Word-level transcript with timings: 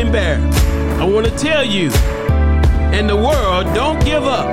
can 0.00 0.12
bear. 0.12 0.38
I 0.98 1.04
want 1.04 1.26
to 1.26 1.36
tell 1.36 1.62
you, 1.62 1.90
and 2.90 3.08
the 3.08 3.16
world, 3.16 3.66
don't 3.74 4.02
give 4.02 4.24
up 4.24 4.46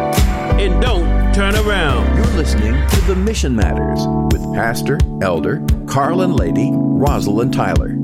and 0.60 0.82
don't 0.82 1.34
turn 1.34 1.56
around. 1.56 2.18
You're 2.18 2.36
listening 2.36 2.74
to 2.90 3.02
The 3.02 3.16
Mission 3.16 3.56
Matters 3.56 4.02
with 4.34 4.44
Pastor, 4.54 5.00
Elder, 5.22 5.66
Carlin 5.88 6.36
Lady, 6.36 6.70
Rosalind 6.74 7.54
Tyler, 7.54 7.96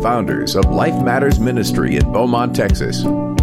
founders 0.00 0.56
of 0.56 0.64
Life 0.66 0.98
Matters 1.02 1.38
Ministry 1.38 1.96
in 1.96 2.12
Beaumont, 2.12 2.56
Texas. 2.56 3.02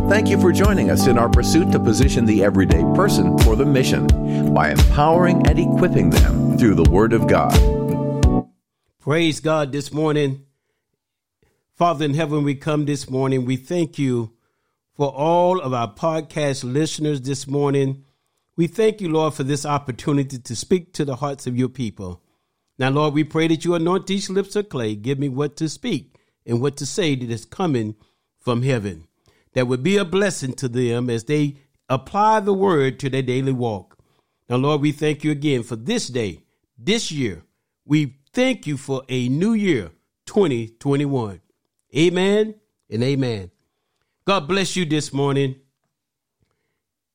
Thank 0.09 0.29
you 0.29 0.41
for 0.41 0.51
joining 0.51 0.89
us 0.89 1.05
in 1.05 1.19
our 1.19 1.29
pursuit 1.29 1.71
to 1.73 1.79
position 1.79 2.25
the 2.25 2.43
everyday 2.43 2.81
person 2.95 3.37
for 3.39 3.55
the 3.55 3.65
mission 3.65 4.07
by 4.53 4.71
empowering 4.71 5.45
and 5.47 5.59
equipping 5.59 6.09
them 6.09 6.57
through 6.57 6.73
the 6.73 6.89
Word 6.89 7.13
of 7.13 7.27
God. 7.27 7.53
Praise 8.99 9.39
God 9.39 9.71
this 9.71 9.93
morning. 9.93 10.45
Father 11.75 12.05
in 12.05 12.13
heaven, 12.13 12.43
we 12.43 12.53
come 12.53 12.85
this 12.85 13.09
morning. 13.09 13.45
We 13.45 13.55
thank 13.55 13.97
you 13.97 14.33
for 14.93 15.11
all 15.11 15.59
of 15.59 15.73
our 15.73 15.91
podcast 15.91 16.63
listeners 16.63 17.21
this 17.21 17.47
morning. 17.47 18.03
We 18.55 18.67
thank 18.67 19.01
you, 19.01 19.09
Lord, 19.09 19.33
for 19.33 19.41
this 19.41 19.65
opportunity 19.65 20.37
to 20.37 20.55
speak 20.55 20.93
to 20.93 21.03
the 21.03 21.15
hearts 21.15 21.47
of 21.47 21.57
your 21.57 21.69
people. 21.69 22.21
Now, 22.77 22.89
Lord, 22.89 23.15
we 23.15 23.23
pray 23.23 23.47
that 23.47 23.65
you 23.65 23.73
anoint 23.73 24.05
these 24.05 24.29
lips 24.29 24.55
of 24.55 24.69
clay. 24.69 24.93
Give 24.95 25.17
me 25.17 25.29
what 25.29 25.57
to 25.57 25.67
speak 25.67 26.15
and 26.45 26.61
what 26.61 26.77
to 26.77 26.85
say 26.85 27.15
that 27.15 27.31
is 27.31 27.43
coming 27.43 27.95
from 28.39 28.61
heaven. 28.61 29.07
That 29.53 29.67
would 29.67 29.81
be 29.81 29.97
a 29.97 30.05
blessing 30.05 30.53
to 30.57 30.67
them 30.67 31.09
as 31.09 31.23
they 31.23 31.55
apply 31.89 32.41
the 32.41 32.53
word 32.53 32.99
to 32.99 33.09
their 33.09 33.23
daily 33.23 33.51
walk. 33.51 33.97
Now, 34.47 34.57
Lord, 34.57 34.81
we 34.81 34.91
thank 34.91 35.23
you 35.23 35.31
again 35.31 35.63
for 35.63 35.75
this 35.75 36.07
day, 36.07 36.41
this 36.77 37.11
year. 37.11 37.41
We 37.83 38.17
thank 38.31 38.67
you 38.67 38.77
for 38.77 39.01
a 39.09 39.27
new 39.27 39.53
year, 39.53 39.89
2021. 40.27 41.39
Amen 41.95 42.55
and 42.89 43.03
amen. 43.03 43.51
God 44.25 44.47
bless 44.47 44.75
you 44.75 44.85
this 44.85 45.13
morning. 45.13 45.57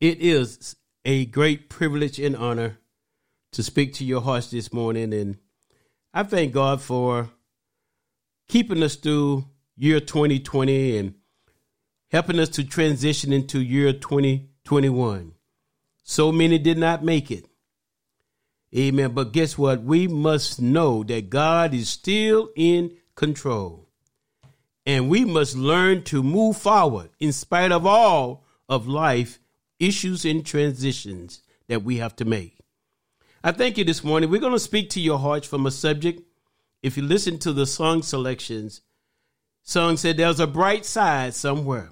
It 0.01 0.20
is 0.20 0.77
a 1.05 1.25
great 1.27 1.69
privilege 1.69 2.20
and 2.20 2.37
honor 2.37 2.79
to 3.53 3.62
speak 3.65 3.95
to 3.95 4.05
your 4.05 4.20
hearts 4.20 4.51
this 4.51 4.73
morning. 4.73 5.12
And 5.12 5.39
I 6.15 6.23
thank 6.23 6.53
God 6.53 6.81
for 6.81 7.31
keeping 8.48 8.83
us 8.85 8.95
through 8.95 9.47
year 9.77 9.98
2020 9.98 10.98
and 10.98 11.15
helping 12.11 12.39
us 12.39 12.51
to 12.51 12.65
transition 12.65 13.33
into 13.33 13.61
year 13.61 13.92
2021. 13.92 15.33
So 16.05 16.31
many 16.31 16.59
did 16.59 16.79
not 16.79 17.05
make 17.05 17.33
it. 17.33 17.48
Amen. 18.77 19.11
But 19.13 19.33
guess 19.33 19.59
what? 19.59 19.83
We 19.83 20.07
must 20.07 20.61
know 20.61 21.03
that 21.05 21.31
God 21.31 21.75
is 21.75 21.89
still 21.89 22.51
in 22.55 22.97
control. 23.17 23.88
And 24.89 25.11
we 25.11 25.27
must 25.27 25.55
learn 25.55 26.03
to 26.05 26.22
move 26.22 26.56
forward 26.56 27.11
in 27.20 27.31
spite 27.31 27.72
of 27.72 27.84
all 27.84 28.47
of 28.70 28.89
life 28.89 29.39
issues 29.78 30.25
and 30.25 30.45
transitions 30.45 31.42
that 31.69 31.83
we 31.83 31.98
have 31.98 32.17
to 32.17 32.25
make. 32.25 32.58
I 33.45 33.53
thank 33.53 33.77
you 33.77 33.84
this 33.84 34.03
morning. 34.03 34.30
We're 34.30 34.41
going 34.41 34.55
to 34.55 34.58
speak 34.58 34.89
to 34.91 35.00
your 35.00 35.19
hearts 35.19 35.47
from 35.47 35.67
a 35.67 35.70
subject. 35.70 36.22
If 36.83 36.97
you 36.97 37.03
listen 37.03 37.39
to 37.41 37.53
the 37.53 37.67
song 37.67 38.00
selections, 38.00 38.80
song 39.62 39.98
said 39.98 40.17
there's 40.17 40.41
a 40.41 40.47
bright 40.47 40.86
side 40.86 41.34
somewhere. 41.34 41.91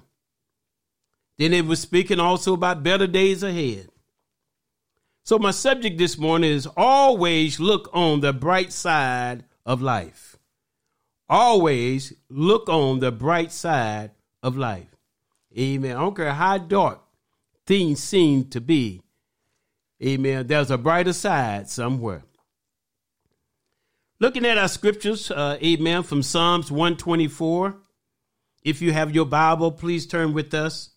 Then 1.37 1.53
it 1.53 1.67
was 1.67 1.81
speaking 1.81 2.19
also 2.19 2.55
about 2.55 2.83
better 2.83 3.07
days 3.07 3.43
ahead. 3.43 3.91
So 5.23 5.39
my 5.39 5.51
subject 5.51 5.99
this 5.99 6.17
morning 6.17 6.51
is 6.51 6.67
always 6.79 7.61
look 7.61 7.91
on 7.93 8.21
the 8.21 8.33
bright 8.33 8.73
side 8.73 9.45
of 9.67 9.83
life 9.83 10.36
always 11.29 12.13
look 12.29 12.69
on 12.69 13.01
the 13.01 13.13
bright 13.13 13.53
side 13.53 14.13
of 14.43 14.57
life. 14.57 14.97
Amen. 15.59 15.97
I 15.97 16.01
don't 16.01 16.17
care 16.17 16.33
how 16.33 16.59
dark 16.59 17.01
things 17.67 18.03
seem 18.03 18.45
to 18.51 18.61
be. 18.61 19.03
Amen. 20.05 20.47
There's 20.47 20.71
a 20.71 20.79
brighter 20.79 21.13
side 21.13 21.69
somewhere. 21.69 22.25
Looking 24.19 24.47
at 24.47 24.59
our 24.59 24.69
scriptures, 24.69 25.31
uh, 25.31 25.59
amen, 25.63 26.03
from 26.03 26.23
Psalms 26.23 26.71
124. 26.71 27.77
If 28.63 28.81
you 28.81 28.93
have 28.93 29.15
your 29.15 29.27
Bible, 29.27 29.73
please 29.73 30.07
turn 30.07 30.33
with 30.33 30.55
us. 30.55 30.91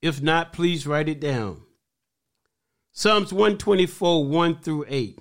If 0.00 0.20
not, 0.20 0.52
please 0.52 0.86
write 0.86 1.08
it 1.08 1.20
down. 1.20 1.62
Psalms 2.92 3.32
124, 3.32 4.26
1 4.26 4.56
through 4.56 4.84
8. 4.88 5.18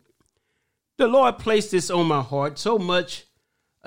The 0.98 1.08
Lord 1.08 1.38
placed 1.38 1.72
this 1.72 1.90
on 1.90 2.08
my 2.08 2.22
heart 2.22 2.60
so 2.60 2.78
much 2.78 3.26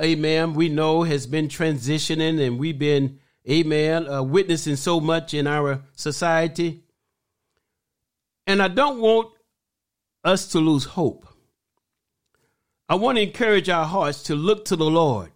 amen, 0.01 0.55
we 0.55 0.69
know 0.69 1.03
has 1.03 1.27
been 1.27 1.49
transitioning 1.49 2.45
and 2.45 2.59
we've 2.59 2.79
been, 2.79 3.19
amen, 3.49 4.09
uh, 4.09 4.23
witnessing 4.23 4.77
so 4.77 5.01
much 5.01 5.35
in 5.35 5.47
our 5.47 5.83
society. 5.95 6.85
And 8.47 8.63
I 8.63 8.69
don't 8.69 9.01
want 9.01 9.31
us 10.25 10.49
to 10.49 10.59
lose 10.59 10.85
hope. 10.85 11.27
I 12.89 12.97
want 12.97 13.17
to 13.17 13.23
encourage 13.23 13.69
our 13.69 13.87
hearts 13.87 14.25
to 14.25 14.35
look 14.35 14.67
to 14.67 14.77
the 14.77 14.85
Lord. 14.85 15.31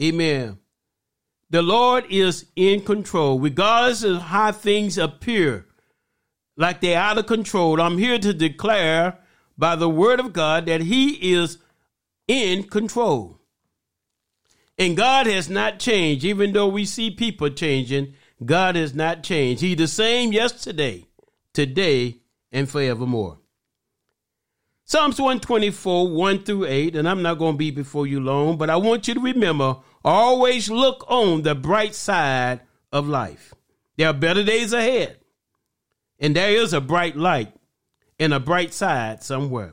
Amen. 0.00 0.58
The 1.50 1.62
Lord 1.62 2.06
is 2.10 2.46
in 2.56 2.80
control, 2.80 3.38
regardless 3.38 4.02
of 4.02 4.22
how 4.22 4.50
things 4.50 4.98
appear 4.98 5.66
like 6.56 6.80
they're 6.80 6.98
out 6.98 7.18
of 7.18 7.26
control. 7.26 7.80
I'm 7.80 7.98
here 7.98 8.18
to 8.18 8.32
declare 8.32 9.18
by 9.56 9.76
the 9.76 9.88
word 9.88 10.20
of 10.20 10.32
God 10.32 10.66
that 10.66 10.80
He 10.80 11.32
is 11.32 11.58
in 12.26 12.64
control. 12.64 13.40
And 14.78 14.96
God 14.96 15.26
has 15.26 15.48
not 15.48 15.78
changed, 15.78 16.24
even 16.24 16.52
though 16.52 16.68
we 16.68 16.84
see 16.84 17.10
people 17.10 17.50
changing. 17.50 18.14
God 18.44 18.76
has 18.76 18.94
not 18.94 19.22
changed. 19.22 19.62
He's 19.62 19.76
the 19.76 19.86
same 19.86 20.32
yesterday, 20.32 21.06
today, 21.52 22.18
and 22.50 22.68
forevermore. 22.68 23.38
Psalms 24.86 25.18
124, 25.18 26.10
1 26.10 26.38
through 26.40 26.66
8, 26.66 26.96
and 26.96 27.08
I'm 27.08 27.22
not 27.22 27.38
going 27.38 27.54
to 27.54 27.58
be 27.58 27.70
before 27.70 28.06
you 28.06 28.20
long, 28.20 28.58
but 28.58 28.68
I 28.68 28.76
want 28.76 29.08
you 29.08 29.14
to 29.14 29.20
remember 29.20 29.76
always 30.04 30.68
look 30.70 31.04
on 31.08 31.42
the 31.42 31.54
bright 31.54 31.94
side 31.94 32.60
of 32.92 33.08
life. 33.08 33.54
There 33.96 34.08
are 34.08 34.12
better 34.12 34.44
days 34.44 34.72
ahead, 34.72 35.18
and 36.18 36.36
there 36.36 36.50
is 36.50 36.74
a 36.74 36.80
bright 36.80 37.16
light 37.16 37.54
and 38.18 38.34
a 38.34 38.40
bright 38.40 38.74
side 38.74 39.22
somewhere. 39.22 39.72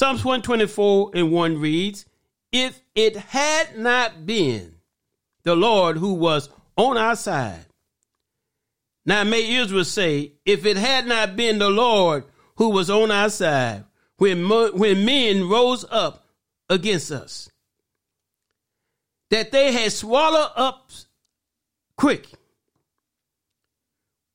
Psalms 0.00 0.24
124 0.24 1.10
and 1.12 1.30
1 1.30 1.60
reads, 1.60 2.06
If 2.52 2.80
it 2.94 3.16
had 3.16 3.76
not 3.76 4.24
been 4.24 4.76
the 5.42 5.54
Lord 5.54 5.98
who 5.98 6.14
was 6.14 6.48
on 6.74 6.96
our 6.96 7.14
side. 7.14 7.66
Now 9.04 9.24
may 9.24 9.56
Israel 9.56 9.84
say, 9.84 10.32
If 10.46 10.64
it 10.64 10.78
had 10.78 11.06
not 11.06 11.36
been 11.36 11.58
the 11.58 11.68
Lord 11.68 12.24
who 12.56 12.70
was 12.70 12.88
on 12.88 13.10
our 13.10 13.28
side, 13.28 13.84
when, 14.16 14.48
when 14.48 15.04
men 15.04 15.46
rose 15.46 15.84
up 15.90 16.24
against 16.70 17.10
us, 17.12 17.50
that 19.28 19.52
they 19.52 19.70
had 19.70 19.92
swallowed 19.92 20.52
up 20.56 20.90
quick, 21.98 22.26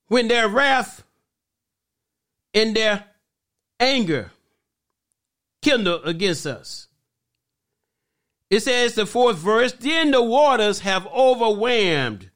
when 0.09 0.27
their 0.27 0.47
wrath 0.47 1.03
and 2.53 2.75
their 2.75 3.03
anger 3.79 4.29
kindle 5.65 6.03
against 6.03 6.45
us. 6.45 6.87
It 8.51 8.59
says, 8.59 8.93
the 8.93 9.07
fourth 9.07 9.37
verse, 9.37 9.73
then 9.73 10.11
the 10.11 10.21
waters 10.21 10.79
have 10.81 11.07
overwhelmed 11.07 12.29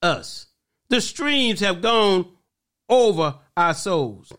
us. 0.00 0.46
The 0.88 1.02
streams 1.02 1.60
have 1.60 1.82
gone 1.82 2.26
over 2.88 3.36
our 3.54 3.74
souls. 3.74 4.32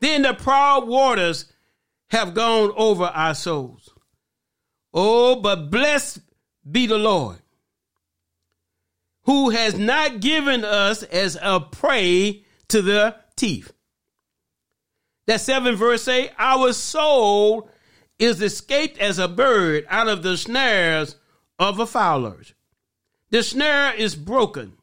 Then 0.00 0.22
the 0.22 0.32
proud 0.32 0.88
waters 0.88 1.52
have 2.08 2.32
gone 2.32 2.72
over 2.76 3.04
our 3.04 3.34
souls. 3.34 3.90
Oh, 4.94 5.36
but 5.36 5.70
blessed 5.70 6.20
be 6.68 6.86
the 6.86 6.96
Lord, 6.96 7.42
who 9.24 9.50
has 9.50 9.78
not 9.78 10.20
given 10.20 10.64
us 10.64 11.02
as 11.02 11.36
a 11.40 11.60
prey 11.60 12.44
to 12.68 12.80
the 12.80 13.16
teeth. 13.36 13.72
That 15.26 15.40
seven 15.40 15.76
verse 15.76 16.02
say, 16.02 16.30
Our 16.38 16.72
soul 16.72 17.70
is 18.18 18.42
escaped 18.42 18.98
as 18.98 19.18
a 19.18 19.28
bird 19.28 19.86
out 19.88 20.08
of 20.08 20.22
the 20.22 20.36
snares 20.36 21.16
of 21.58 21.78
a 21.78 21.86
fowler. 21.86 22.40
The 23.30 23.42
snare 23.42 23.94
is 23.94 24.14
broken, 24.14 24.74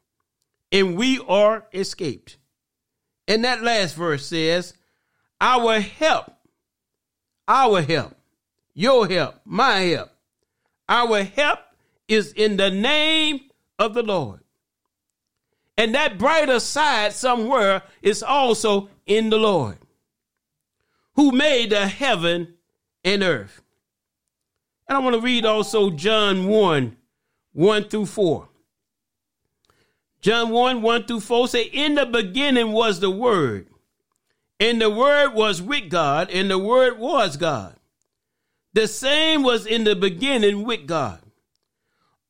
and 0.71 0.97
we 0.97 1.19
are 1.27 1.65
escaped. 1.73 2.37
And 3.27 3.43
that 3.43 3.61
last 3.61 3.95
verse 3.95 4.25
says, 4.25 4.73
Our 5.41 5.79
help, 5.79 6.31
our 7.47 7.81
help, 7.81 8.15
your 8.73 9.07
help, 9.07 9.35
my 9.45 9.79
help, 9.79 10.09
our 10.87 11.23
help 11.23 11.59
is 12.07 12.31
in 12.33 12.57
the 12.57 12.71
name 12.71 13.41
of 13.77 13.93
the 13.93 14.03
Lord. 14.03 14.39
And 15.77 15.93
that 15.95 16.17
brighter 16.17 16.59
side 16.59 17.13
somewhere 17.13 17.83
is 18.01 18.23
also 18.23 18.89
in 19.05 19.29
the 19.29 19.37
Lord 19.37 19.77
who 21.19 21.33
made 21.33 21.71
the 21.71 21.85
heaven 21.85 22.53
and 23.03 23.21
earth. 23.23 23.61
And 24.87 24.97
I 24.97 25.01
want 25.01 25.15
to 25.15 25.21
read 25.21 25.43
also 25.43 25.89
John 25.89 26.47
1 26.47 26.95
1 27.51 27.83
through 27.89 28.05
4. 28.05 28.47
John 30.21 30.49
1 30.49 30.81
1 30.81 31.03
through 31.03 31.19
4 31.19 31.49
say, 31.49 31.63
In 31.63 31.95
the 31.95 32.05
beginning 32.05 32.71
was 32.71 33.01
the 33.01 33.09
Word, 33.09 33.67
and 34.61 34.81
the 34.81 34.89
Word 34.89 35.33
was 35.33 35.61
with 35.61 35.89
God, 35.89 36.29
and 36.31 36.49
the 36.49 36.57
Word 36.57 36.97
was 36.97 37.35
God. 37.35 37.75
The 38.71 38.87
same 38.87 39.43
was 39.43 39.65
in 39.65 39.83
the 39.83 39.97
beginning 39.97 40.63
with 40.63 40.87
God. 40.87 41.19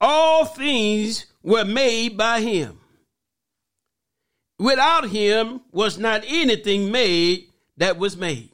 All 0.01 0.45
things 0.45 1.27
were 1.43 1.63
made 1.63 2.17
by 2.17 2.41
Him. 2.41 2.79
Without 4.57 5.09
Him 5.09 5.61
was 5.71 5.99
not 5.99 6.23
anything 6.25 6.91
made 6.91 7.49
that 7.77 7.99
was 7.99 8.17
made. 8.17 8.49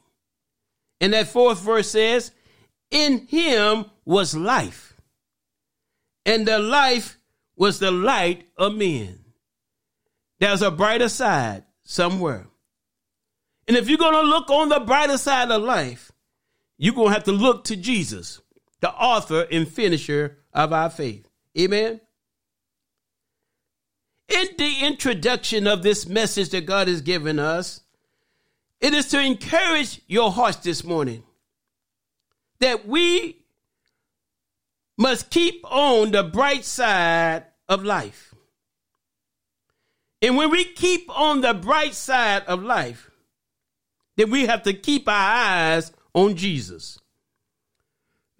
And 1.02 1.14
that 1.14 1.28
fourth 1.28 1.60
verse 1.60 1.90
says, 1.90 2.32
In 2.92 3.28
Him 3.28 3.86
was 4.06 4.36
life, 4.36 4.96
and 6.26 6.48
the 6.48 6.60
life 6.60 7.18
was 7.56 7.80
the 7.80 7.92
light 7.92 8.48
of 8.58 8.76
men. 8.76 9.20
There's 10.40 10.62
a 10.62 10.72
brighter 10.72 11.10
side 11.10 11.64
somewhere. 11.84 12.48
And 13.68 13.78
if 13.78 13.90
you're 13.90 13.98
going 13.98 14.14
to 14.14 14.22
look 14.22 14.50
on 14.50 14.70
the 14.70 14.80
brighter 14.80 15.18
side 15.18 15.50
of 15.50 15.62
life, 15.62 16.12
you're 16.78 16.94
going 16.94 17.08
to 17.08 17.14
have 17.14 17.24
to 17.24 17.32
look 17.32 17.64
to 17.66 17.76
Jesus, 17.76 18.42
the 18.82 18.92
author 18.92 19.48
and 19.52 19.68
finisher 19.68 20.38
of 20.54 20.74
our 20.74 20.90
faith. 20.90 21.28
Amen. 21.58 22.02
In 24.28 24.48
the 24.58 24.80
introduction 24.82 25.68
of 25.68 25.84
this 25.84 26.08
message 26.08 26.50
that 26.50 26.66
God 26.66 26.88
has 26.88 27.02
given 27.02 27.40
us, 27.40 27.82
it 28.82 28.94
is 28.94 29.08
to 29.10 29.20
encourage 29.20 30.02
your 30.08 30.32
hearts 30.32 30.58
this 30.58 30.84
morning 30.84 31.24
that 32.60 32.88
we 32.88 33.46
must 34.98 35.30
keep 35.30 35.62
on 35.70 36.12
the 36.12 36.24
bright 36.24 36.64
side 36.64 37.46
of 37.68 37.84
life. 37.84 38.34
And 40.22 40.38
when 40.38 40.50
we 40.50 40.66
keep 40.66 41.10
on 41.10 41.42
the 41.42 41.54
bright 41.54 41.94
side 41.94 42.44
of 42.46 42.64
life, 42.64 43.12
then 44.16 44.32
we 44.32 44.46
have 44.46 44.64
to 44.64 44.74
keep 44.74 45.08
our 45.08 45.14
eyes 45.14 45.92
on 46.14 46.36
Jesus. 46.36 47.00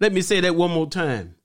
Let 0.00 0.12
me 0.12 0.20
say 0.20 0.40
that 0.40 0.56
one 0.56 0.70
more 0.70 0.88
time. 0.88 1.36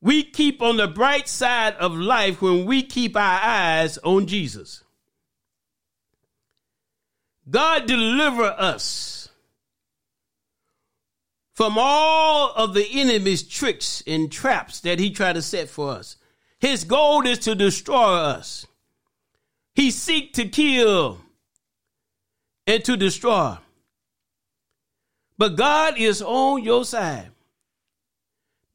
We 0.00 0.22
keep 0.22 0.62
on 0.62 0.76
the 0.76 0.88
bright 0.88 1.28
side 1.28 1.74
of 1.74 1.94
life 1.94 2.40
when 2.40 2.64
we 2.64 2.82
keep 2.82 3.16
our 3.16 3.40
eyes 3.42 3.98
on 3.98 4.26
Jesus. 4.26 4.82
God 7.50 7.86
deliver 7.86 8.44
us 8.44 9.28
from 11.54 11.76
all 11.76 12.52
of 12.52 12.74
the 12.74 12.86
enemy's 12.92 13.42
tricks 13.42 14.02
and 14.06 14.30
traps 14.30 14.80
that 14.80 14.98
he 14.98 15.10
tried 15.10 15.34
to 15.34 15.42
set 15.42 15.68
for 15.68 15.90
us. 15.90 16.16
His 16.58 16.84
goal 16.84 17.26
is 17.26 17.40
to 17.40 17.54
destroy 17.54 18.14
us. 18.14 18.66
He 19.74 19.90
seek 19.90 20.34
to 20.34 20.48
kill 20.48 21.20
and 22.66 22.84
to 22.84 22.96
destroy. 22.96 23.56
But 25.36 25.56
God 25.56 25.98
is 25.98 26.22
on 26.22 26.62
your 26.62 26.84
side. 26.84 27.30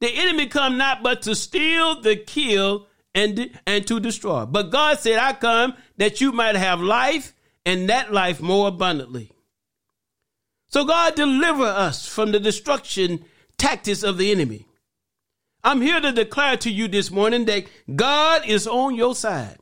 The 0.00 0.10
enemy 0.12 0.46
come 0.46 0.76
not 0.76 1.02
but 1.02 1.22
to 1.22 1.34
steal, 1.34 2.02
to 2.02 2.16
kill, 2.16 2.86
and, 3.14 3.50
and 3.66 3.86
to 3.86 3.98
destroy. 3.98 4.44
But 4.44 4.70
God 4.70 4.98
said, 4.98 5.18
I 5.18 5.32
come 5.32 5.74
that 5.96 6.20
you 6.20 6.32
might 6.32 6.56
have 6.56 6.80
life 6.80 7.32
and 7.66 7.90
that 7.90 8.12
life 8.12 8.40
more 8.40 8.68
abundantly. 8.68 9.32
So 10.68 10.84
God 10.84 11.16
deliver 11.16 11.64
us 11.64 12.06
from 12.06 12.32
the 12.32 12.40
destruction 12.40 13.24
tactics 13.58 14.02
of 14.02 14.18
the 14.18 14.30
enemy. 14.30 14.66
I'm 15.64 15.80
here 15.80 16.00
to 16.00 16.12
declare 16.12 16.56
to 16.58 16.70
you 16.70 16.86
this 16.86 17.10
morning 17.10 17.44
that 17.46 17.66
God 17.94 18.46
is 18.46 18.68
on 18.68 18.94
your 18.94 19.16
side. 19.16 19.58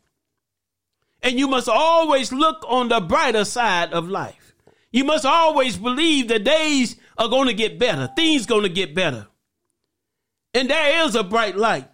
And 1.23 1.39
you 1.39 1.49
must 1.49 1.69
always 1.69 2.31
look 2.31 2.63
on 2.69 2.89
the 2.89 3.01
brighter 3.01 3.47
side 3.47 3.95
of 3.95 4.09
life. 4.09 4.55
You 4.93 5.05
must 5.05 5.25
always 5.25 5.79
believe 5.79 6.29
the 6.29 6.39
days 6.39 6.97
are 7.17 7.29
going 7.29 7.49
to 7.49 7.55
get 7.55 7.79
better. 7.79 8.11
Things 8.15 8.45
going 8.45 8.65
to 8.65 8.69
get 8.69 8.95
better. 8.95 9.27
And 10.53 10.69
there 10.69 11.07
is 11.07 11.15
a 11.15 11.25
bright 11.25 11.57
light 11.57 11.89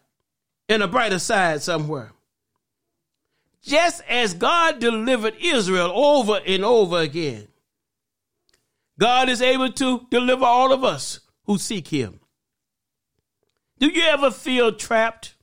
and 0.69 0.83
a 0.83 0.89
brighter 0.89 1.21
side 1.21 1.63
somewhere. 1.63 2.13
Just 3.63 4.03
as 4.09 4.35
God 4.35 4.79
delivered 4.79 5.35
Israel 5.41 5.93
over 5.95 6.41
and 6.47 6.65
over 6.65 6.99
again, 6.99 7.49
God 8.99 9.29
is 9.29 9.43
able 9.43 9.73
to 9.73 10.07
deliver 10.11 10.45
all 10.45 10.73
of 10.73 10.85
us 10.85 11.21
who 11.45 11.59
seek 11.59 11.89
Him. 11.89 12.21
Do 13.79 13.89
you 13.89 14.03
ever 14.03 14.31
feel 14.31 14.73
trapped, 14.73 15.35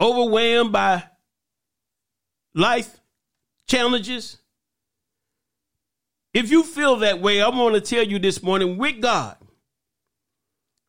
overwhelmed 0.00 0.72
by 0.72 1.04
life 2.54 3.00
challenges? 3.66 4.38
If 6.32 6.50
you 6.50 6.62
feel 6.62 6.96
that 6.96 7.20
way, 7.20 7.42
I'm 7.42 7.56
going 7.56 7.74
to 7.74 7.80
tell 7.80 8.04
you 8.04 8.18
this 8.18 8.42
morning 8.42 8.78
with 8.78 9.00
God, 9.00 9.36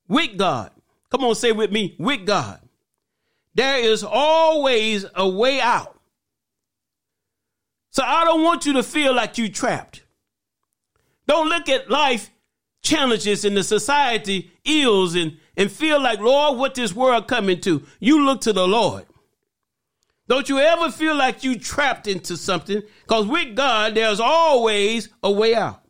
with 0.07 0.37
God. 0.37 0.71
Come 1.09 1.23
on, 1.25 1.35
say 1.35 1.51
with 1.51 1.71
me, 1.71 1.95
with 1.97 2.25
God. 2.25 2.61
There 3.53 3.79
is 3.79 4.03
always 4.03 5.05
a 5.15 5.27
way 5.27 5.59
out. 5.59 5.99
So 7.91 8.03
I 8.03 8.23
don't 8.23 8.43
want 8.43 8.65
you 8.65 8.73
to 8.73 8.83
feel 8.83 9.13
like 9.13 9.37
you 9.37 9.49
trapped. 9.49 10.03
Don't 11.27 11.49
look 11.49 11.67
at 11.69 11.89
life 11.89 12.31
challenges 12.81 13.45
in 13.45 13.53
the 13.53 13.63
society 13.63 14.51
ills 14.65 15.15
and, 15.15 15.37
and 15.55 15.71
feel 15.71 16.01
like, 16.01 16.19
Lord, 16.19 16.57
what 16.57 16.75
this 16.75 16.95
world 16.95 17.27
coming 17.27 17.61
to. 17.61 17.83
You 17.99 18.25
look 18.25 18.41
to 18.41 18.53
the 18.53 18.67
Lord. 18.67 19.05
Don't 20.27 20.47
you 20.47 20.59
ever 20.59 20.89
feel 20.89 21.15
like 21.15 21.43
you 21.43 21.59
trapped 21.59 22.07
into 22.07 22.37
something? 22.37 22.81
Because 23.03 23.27
with 23.27 23.55
God, 23.55 23.95
there's 23.95 24.19
always 24.19 25.09
a 25.21 25.31
way 25.31 25.55
out. 25.55 25.83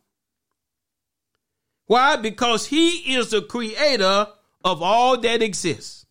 Why? 1.86 2.16
Because 2.16 2.66
He 2.66 3.14
is 3.14 3.30
the 3.30 3.42
creator 3.42 4.26
of 4.64 4.82
all 4.82 5.20
that 5.20 5.42
exists. 5.42 6.01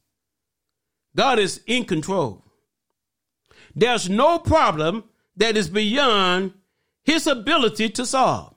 God 1.16 1.40
is 1.40 1.62
in 1.68 1.86
control. 1.86 2.44
There's 3.76 4.10
no 4.10 4.40
problem 4.40 5.06
that 5.38 5.58
is 5.58 5.70
beyond 5.70 6.54
His 7.04 7.28
ability 7.28 7.90
to 7.90 8.06
solve. 8.06 8.56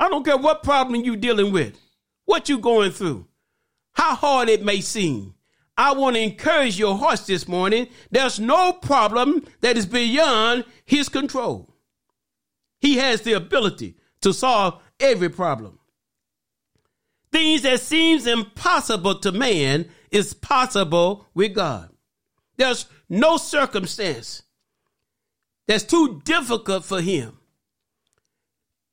I 0.00 0.08
don't 0.08 0.24
care 0.24 0.36
what 0.36 0.62
problem 0.62 1.02
you're 1.02 1.16
dealing 1.16 1.52
with, 1.52 1.78
what 2.24 2.48
you're 2.48 2.58
going 2.58 2.92
through, 2.92 3.26
how 3.92 4.14
hard 4.14 4.48
it 4.48 4.64
may 4.64 4.80
seem. 4.80 5.34
I 5.76 5.92
want 5.92 6.16
to 6.16 6.22
encourage 6.22 6.78
your 6.78 6.96
hearts 6.98 7.26
this 7.26 7.46
morning. 7.46 7.88
There's 8.10 8.40
no 8.40 8.72
problem 8.72 9.44
that 9.60 9.76
is 9.76 9.86
beyond 9.86 10.64
his 10.84 11.08
control. 11.08 11.72
He 12.80 12.96
has 12.96 13.22
the 13.22 13.34
ability 13.34 13.96
to 14.22 14.32
solve 14.32 14.80
every 14.98 15.28
problem. 15.28 15.78
Things 17.30 17.62
that 17.62 17.80
seems 17.80 18.26
impossible 18.26 19.20
to 19.20 19.32
man 19.32 19.88
is 20.10 20.34
possible 20.34 21.26
with 21.34 21.54
God. 21.54 21.90
There's 22.56 22.86
no 23.08 23.36
circumstance 23.36 24.42
that's 25.66 25.84
too 25.84 26.20
difficult 26.24 26.84
for 26.84 27.00
him. 27.00 27.38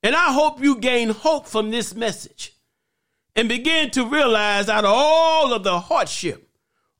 And 0.04 0.16
I 0.16 0.34
hope 0.34 0.62
you 0.62 0.78
gain 0.78 1.10
hope 1.10 1.48
from 1.48 1.72
this 1.72 1.96
message 1.96 2.54
and 3.36 3.50
begin 3.50 3.90
to 3.92 4.06
realize 4.06 4.70
out 4.70 4.86
of 4.86 4.92
all 4.94 5.52
of 5.54 5.64
the 5.64 5.80
hardship, 5.80 6.48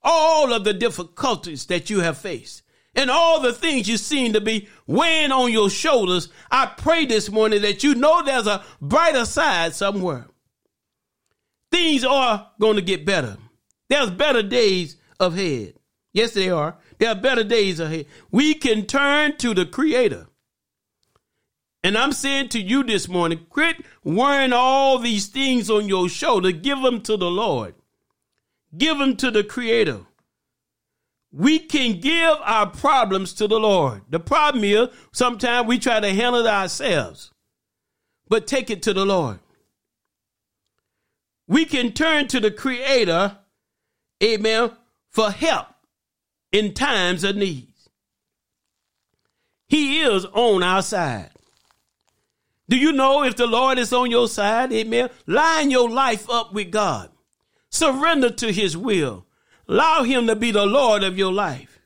all 0.02 0.52
of 0.52 0.64
the 0.64 0.74
difficulties 0.74 1.66
that 1.68 1.90
you 1.90 2.00
have 2.00 2.18
faced, 2.18 2.64
and 2.96 3.12
all 3.12 3.42
the 3.42 3.54
things 3.54 3.88
you 3.88 3.98
seem 3.98 4.34
to 4.34 4.42
be 4.42 4.68
weighing 4.88 5.32
on 5.32 5.52
your 5.52 5.70
shoulders, 5.70 6.30
I 6.50 6.66
pray 6.66 7.06
this 7.06 7.30
morning 7.30 7.62
that 7.62 7.84
you 7.84 7.94
know 7.96 8.24
there's 8.24 8.48
a 8.48 8.64
brighter 8.82 9.26
side 9.26 9.76
somewhere. 9.76 10.28
Things 11.72 12.06
are 12.06 12.52
going 12.60 12.78
to 12.78 12.82
get 12.82 13.06
better. 13.06 13.38
There's 13.90 14.10
better 14.10 14.44
days 14.44 14.98
ahead. 15.20 15.76
Yes, 16.14 16.34
they 16.34 16.50
are. 16.50 16.78
There 16.98 17.10
are 17.10 17.16
better 17.16 17.44
days 17.44 17.80
ahead. 17.80 18.06
We 18.32 18.54
can 18.54 18.86
turn 18.86 19.38
to 19.38 19.54
the 19.54 19.66
Creator. 19.66 20.28
And 21.84 21.98
I'm 21.98 22.14
saying 22.14 22.50
to 22.50 22.60
you 22.60 22.84
this 22.84 23.08
morning, 23.08 23.46
quit 23.50 23.78
wearing 24.04 24.54
all 24.54 24.98
these 24.98 25.28
things 25.28 25.70
on 25.70 25.88
your 25.88 26.10
shoulder. 26.10 26.52
Give 26.52 26.82
them 26.82 27.02
to 27.02 27.16
the 27.16 27.30
Lord. 27.30 27.76
Give 28.76 28.98
them 28.98 29.16
to 29.18 29.30
the 29.30 29.44
Creator. 29.44 30.02
We 31.32 31.60
can 31.60 32.00
give 32.00 32.38
our 32.44 32.68
problems 32.68 33.34
to 33.34 33.48
the 33.48 33.60
Lord. 33.60 34.04
The 34.10 34.20
problem 34.20 34.64
is 34.64 34.88
sometimes 35.12 35.68
we 35.68 35.78
try 35.78 36.00
to 36.00 36.14
handle 36.14 36.42
it 36.42 36.48
ourselves, 36.48 37.32
but 38.30 38.48
take 38.48 38.70
it 38.70 38.82
to 38.84 38.94
the 38.94 39.06
Lord. 39.06 39.40
We 41.46 41.66
can 41.66 41.92
turn 41.92 42.30
to 42.30 42.40
the 42.40 42.52
Creator, 42.52 43.38
amen, 44.24 44.72
for 45.10 45.32
help 45.32 45.68
in 46.52 46.74
times 46.74 47.24
of 47.24 47.36
need. 47.36 47.68
He 49.68 50.02
is 50.02 50.26
on 50.26 50.64
our 50.64 50.82
side. 50.82 51.32
Do 52.70 52.78
you 52.78 52.92
know 52.92 53.24
if 53.24 53.36
the 53.36 53.48
Lord 53.48 53.78
is 53.78 53.94
on 53.94 54.10
your 54.10 54.28
side? 54.28 54.72
Amen. 54.74 55.10
Line 55.28 55.70
your 55.70 55.90
life 55.90 56.30
up 56.30 56.54
with 56.54 56.72
God. 56.72 57.10
Surrender 57.70 58.30
to 58.32 58.52
his 58.52 58.76
will. 58.78 59.26
allow 59.68 60.04
him 60.04 60.28
to 60.28 60.36
be 60.36 60.52
the 60.52 60.66
Lord 60.66 61.04
of 61.04 61.18
your 61.18 61.34
life. 61.34 61.80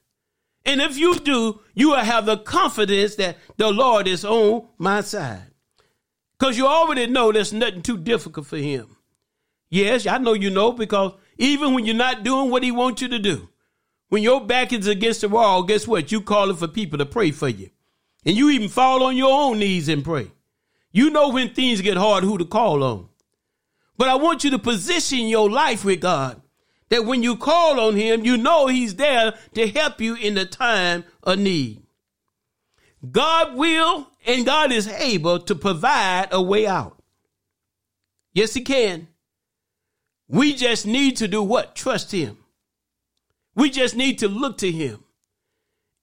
And 0.66 0.82
if 0.82 0.98
you 0.98 1.16
do, 1.16 1.62
you 1.74 1.90
will 1.90 1.98
have 1.98 2.26
the 2.26 2.38
confidence 2.38 3.16
that 3.16 3.38
the 3.58 3.72
Lord 3.72 4.08
is 4.08 4.24
on 4.24 4.68
my 4.78 5.02
side. 5.02 5.48
Because 6.38 6.58
you 6.58 6.68
already 6.68 7.08
know 7.08 7.32
there's 7.32 7.54
nothing 7.54 7.82
too 7.82 7.98
difficult 7.98 8.46
for 8.46 8.58
him. 8.58 8.96
Yes, 9.70 10.06
I 10.08 10.18
know 10.18 10.34
you 10.34 10.50
know 10.50 10.72
because 10.72 11.14
even 11.40 11.74
when 11.74 11.86
you're 11.86 11.96
not 11.96 12.24
doing 12.24 12.52
what 12.52 12.64
he 12.64 12.72
wants 12.72 13.02
you 13.02 13.08
to 13.08 13.18
do, 13.18 13.50
when 14.10 14.22
your 14.22 14.46
back 14.46 14.74
is 14.74 14.88
against 14.88 15.22
the 15.22 15.30
wall, 15.30 15.64
guess 15.64 15.88
what? 15.88 16.12
You 16.12 16.22
calling 16.22 16.58
for 16.58 16.68
people 16.68 16.98
to 17.00 17.06
pray 17.06 17.32
for 17.32 17.48
you. 17.48 17.70
And 18.26 18.36
you 18.36 18.50
even 18.50 18.70
fall 18.70 19.04
on 19.04 19.16
your 19.16 19.32
own 19.32 19.60
knees 19.60 19.88
and 19.88 20.04
pray. 20.04 20.32
You 20.92 21.10
know 21.10 21.30
when 21.30 21.54
things 21.54 21.82
get 21.82 21.98
hard 21.98 22.24
who 22.24 22.38
to 22.38 22.46
call 22.46 22.84
on. 22.84 23.08
But 23.98 24.10
I 24.10 24.16
want 24.16 24.44
you 24.44 24.52
to 24.52 24.60
position 24.60 25.28
your 25.28 25.50
life 25.50 25.86
with 25.86 26.02
God 26.02 26.42
that 26.90 27.06
when 27.06 27.24
you 27.24 27.38
call 27.38 27.80
on 27.80 27.96
him, 27.96 28.26
you 28.26 28.36
know 28.36 28.68
he's 28.68 28.96
there 28.96 29.34
to 29.54 29.68
help 29.70 30.02
you 30.02 30.16
in 30.16 30.36
the 30.36 30.46
time 30.46 31.06
of 31.24 31.40
need. 31.40 31.84
God 33.12 33.56
will 33.56 34.08
and 34.26 34.46
God 34.46 34.72
is 34.72 34.88
able 34.88 35.40
to 35.42 35.56
provide 35.56 36.30
a 36.32 36.42
way 36.42 36.68
out. 36.68 37.02
Yes, 38.34 38.54
he 38.54 38.62
can. 38.62 39.09
We 40.30 40.54
just 40.54 40.86
need 40.86 41.18
to 41.18 41.28
do 41.28 41.42
what? 41.42 41.76
Trust 41.76 42.12
him. 42.12 42.38
We 43.56 43.70
just 43.70 43.96
need 43.96 44.20
to 44.20 44.28
look 44.28 44.60
to 44.60 44.72
him. 44.72 45.04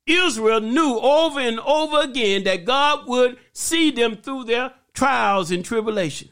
Israel 0.07 0.61
knew 0.61 0.99
over 0.99 1.41
and 1.41 1.59
over 1.61 2.01
again 2.01 2.45
that 2.45 2.65
God 2.65 3.09
would 3.09 3.39
see 3.53 3.91
them 3.91 4.17
through 4.17 4.45
their 4.45 4.73
trials 4.93 5.51
and 5.51 5.65
tribulation. 5.65 6.29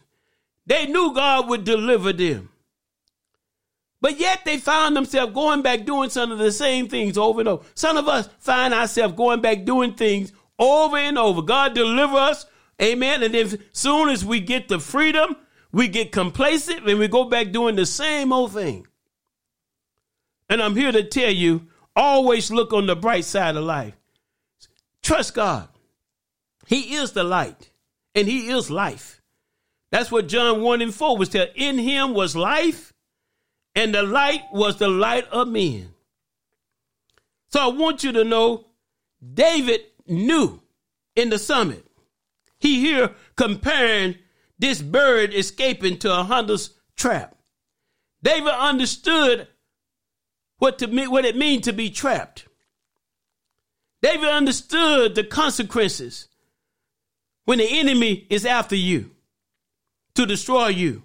They 0.66 0.86
knew 0.86 1.14
God 1.14 1.48
would 1.48 1.64
deliver 1.64 2.12
them. 2.12 2.50
But 4.00 4.20
yet 4.20 4.44
they 4.44 4.58
found 4.58 4.94
themselves 4.96 5.32
going 5.32 5.62
back 5.62 5.86
doing 5.86 6.10
some 6.10 6.30
of 6.30 6.38
the 6.38 6.52
same 6.52 6.88
things 6.88 7.16
over 7.16 7.40
and 7.40 7.48
over. 7.48 7.64
Some 7.74 7.96
of 7.96 8.06
us 8.06 8.28
find 8.38 8.74
ourselves 8.74 9.14
going 9.14 9.40
back 9.40 9.64
doing 9.64 9.94
things 9.94 10.32
over 10.58 10.96
and 10.96 11.16
over. 11.16 11.42
God 11.42 11.74
deliver 11.74 12.16
us, 12.16 12.46
amen. 12.80 13.22
And 13.22 13.34
then 13.34 13.46
as 13.46 13.58
soon 13.72 14.10
as 14.10 14.24
we 14.24 14.40
get 14.40 14.68
the 14.68 14.78
freedom, 14.78 15.36
we 15.74 15.88
get 15.88 16.12
complacent 16.12 16.88
and 16.88 16.98
we 17.00 17.08
go 17.08 17.24
back 17.24 17.50
doing 17.50 17.74
the 17.74 17.84
same 17.84 18.32
old 18.32 18.52
thing. 18.52 18.86
And 20.48 20.62
I'm 20.62 20.76
here 20.76 20.92
to 20.92 21.02
tell 21.02 21.32
you, 21.32 21.66
always 21.96 22.52
look 22.52 22.72
on 22.72 22.86
the 22.86 22.94
bright 22.94 23.24
side 23.24 23.56
of 23.56 23.64
life. 23.64 23.94
Trust 25.02 25.34
God. 25.34 25.68
He 26.68 26.94
is 26.94 27.10
the 27.10 27.24
light 27.24 27.70
and 28.14 28.28
he 28.28 28.50
is 28.50 28.70
life. 28.70 29.20
That's 29.90 30.12
what 30.12 30.28
John 30.28 30.62
1 30.62 30.80
and 30.80 30.94
4 30.94 31.18
was 31.18 31.28
telling. 31.28 31.52
In 31.56 31.78
him 31.78 32.14
was 32.14 32.36
life 32.36 32.92
and 33.74 33.92
the 33.92 34.04
light 34.04 34.42
was 34.52 34.76
the 34.76 34.88
light 34.88 35.26
of 35.32 35.48
men. 35.48 35.92
So 37.48 37.60
I 37.60 37.66
want 37.66 38.04
you 38.04 38.12
to 38.12 38.22
know 38.22 38.66
David 39.34 39.80
knew 40.06 40.62
in 41.16 41.30
the 41.30 41.38
summit. 41.38 41.84
He 42.60 42.78
here 42.78 43.10
comparing 43.34 44.18
this 44.58 44.80
bird 44.80 45.34
escaping 45.34 45.98
to 45.98 46.12
a 46.12 46.24
hunter's 46.24 46.70
trap. 46.96 47.36
David 48.22 48.52
understood 48.52 49.48
what 50.58 50.78
to 50.78 50.86
what 51.08 51.24
it 51.24 51.36
means 51.36 51.64
to 51.64 51.72
be 51.72 51.90
trapped. 51.90 52.46
David 54.02 54.28
understood 54.28 55.14
the 55.14 55.24
consequences 55.24 56.28
when 57.44 57.58
the 57.58 57.78
enemy 57.78 58.26
is 58.30 58.46
after 58.46 58.76
you 58.76 59.10
to 60.14 60.26
destroy 60.26 60.68
you. 60.68 61.02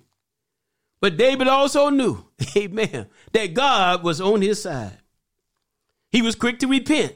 But 1.01 1.17
David 1.17 1.47
also 1.47 1.89
knew, 1.89 2.25
amen, 2.57 3.07
that 3.31 3.53
God 3.53 4.03
was 4.03 4.19
on 4.19 4.41
his 4.41 4.61
side. 4.61 4.97
He 6.11 6.21
was 6.21 6.35
quick 6.35 6.59
to 6.59 6.67
repent. 6.67 7.15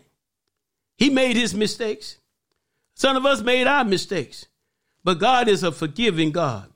He 0.98 1.10
made 1.10 1.36
his 1.36 1.54
mistakes. 1.54 2.18
Some 2.96 3.18
of 3.18 3.25
us 3.25 3.42
made 3.42 3.68
our 3.68 3.84
mistakes. 3.84 4.46
But 5.03 5.19
God 5.19 5.48
is 5.48 5.63
a 5.63 5.72
forgiving 5.72 6.31
God. 6.31 6.72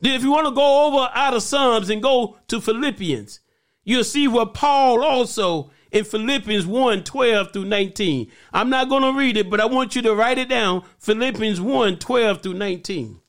Then 0.00 0.14
if 0.14 0.22
you 0.22 0.30
want 0.30 0.48
to 0.48 0.54
go 0.54 0.86
over 0.86 1.08
out 1.14 1.34
of 1.34 1.42
Psalms 1.42 1.88
and 1.88 2.02
go 2.02 2.36
to 2.48 2.60
Philippians, 2.60 3.40
you'll 3.84 4.04
see 4.04 4.28
what 4.28 4.54
Paul 4.54 5.02
also 5.02 5.70
in 5.90 6.04
Philippians 6.04 6.66
1, 6.66 7.04
12 7.04 7.52
through 7.52 7.64
19. 7.66 8.30
I'm 8.52 8.70
not 8.70 8.88
going 8.88 9.02
to 9.02 9.18
read 9.18 9.36
it, 9.36 9.48
but 9.48 9.60
I 9.60 9.66
want 9.66 9.94
you 9.94 10.02
to 10.02 10.14
write 10.14 10.38
it 10.38 10.48
down. 10.48 10.84
Philippians 10.98 11.60
1, 11.60 11.98
12 11.98 12.42
through 12.42 12.54
19 12.54 13.22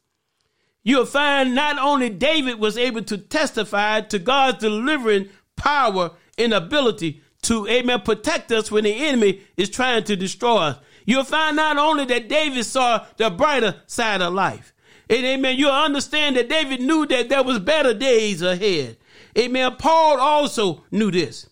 you'll 0.83 1.05
find 1.05 1.55
not 1.55 1.79
only 1.79 2.10
David 2.10 2.60
was 2.60 2.77
able 2.77 3.01
to 3.03 3.17
testify 3.17 4.01
to 4.01 4.19
God's 4.19 4.60
delivering 4.60 5.29
power 5.55 6.12
and 6.38 6.53
ability 6.53 7.22
to, 7.43 7.67
amen, 7.67 8.01
protect 8.01 8.51
us 8.51 8.72
when 8.72 8.83
the 8.83 8.93
enemy 8.93 9.41
is 9.57 9.69
trying 9.69 10.03
to 10.05 10.15
destroy 10.15 10.57
us. 10.57 10.77
You'll 11.05 11.24
find 11.24 11.55
not 11.55 11.77
only 11.77 12.05
that 12.05 12.29
David 12.29 12.65
saw 12.65 13.05
the 13.17 13.29
brighter 13.29 13.81
side 13.86 14.22
of 14.22 14.33
life, 14.33 14.74
and 15.10 15.25
amen, 15.25 15.57
you'll 15.57 15.72
understand 15.72 16.38
that 16.38 16.50
David 16.50 16.81
knew 16.81 17.05
that 17.07 17.29
there 17.29 17.43
was 17.43 17.60
better 17.60 17.93
days 17.93 18.41
ahead. 18.41 18.98
Amen. 19.38 19.75
Paul 19.77 20.19
also 20.19 20.83
knew 20.91 21.12
this. 21.12 21.50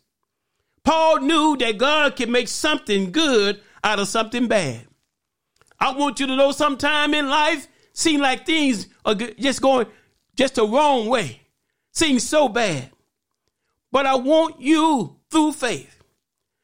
Paul 0.84 1.20
knew 1.20 1.58
that 1.58 1.78
God 1.78 2.16
can 2.16 2.32
make 2.32 2.48
something 2.48 3.12
good 3.12 3.62
out 3.84 4.00
of 4.00 4.08
something 4.08 4.48
bad. 4.48 4.88
I 5.80 5.94
want 5.94 6.20
you 6.20 6.28
to 6.28 6.36
know 6.36 6.52
sometime 6.52 7.14
in 7.14 7.30
life, 7.30 7.68
seem 7.94 8.22
like 8.22 8.46
things 8.46 8.88
are 9.04 9.16
just 9.16 9.62
going 9.62 9.88
just 10.36 10.56
the 10.56 10.66
wrong 10.66 11.08
way. 11.08 11.42
Seems 11.92 12.28
so 12.28 12.48
bad. 12.48 12.90
But 13.92 14.06
I 14.06 14.16
want 14.16 14.62
you 14.62 15.18
through 15.30 15.54
faith 15.54 16.04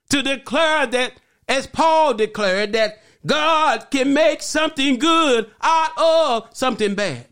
to 0.10 0.22
declare 0.22 0.88
that, 0.88 1.14
as 1.48 1.68
Paul 1.68 2.14
declared, 2.14 2.74
that 2.74 3.02
God 3.26 3.90
can 3.92 4.14
make 4.14 4.42
something 4.42 4.98
good 4.98 5.50
out 5.62 5.92
of 5.98 6.56
something 6.56 6.96
bad. 6.96 7.28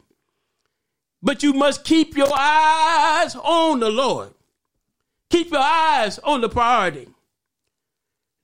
But 1.22 1.42
you 1.42 1.54
must 1.54 1.84
keep 1.84 2.16
your 2.16 2.32
eyes 2.32 3.36
on 3.36 3.80
the 3.80 3.90
Lord. 3.90 4.34
Keep 5.30 5.52
your 5.52 5.62
eyes 5.62 6.20
on 6.20 6.42
the 6.42 6.50
priority. 6.50 7.08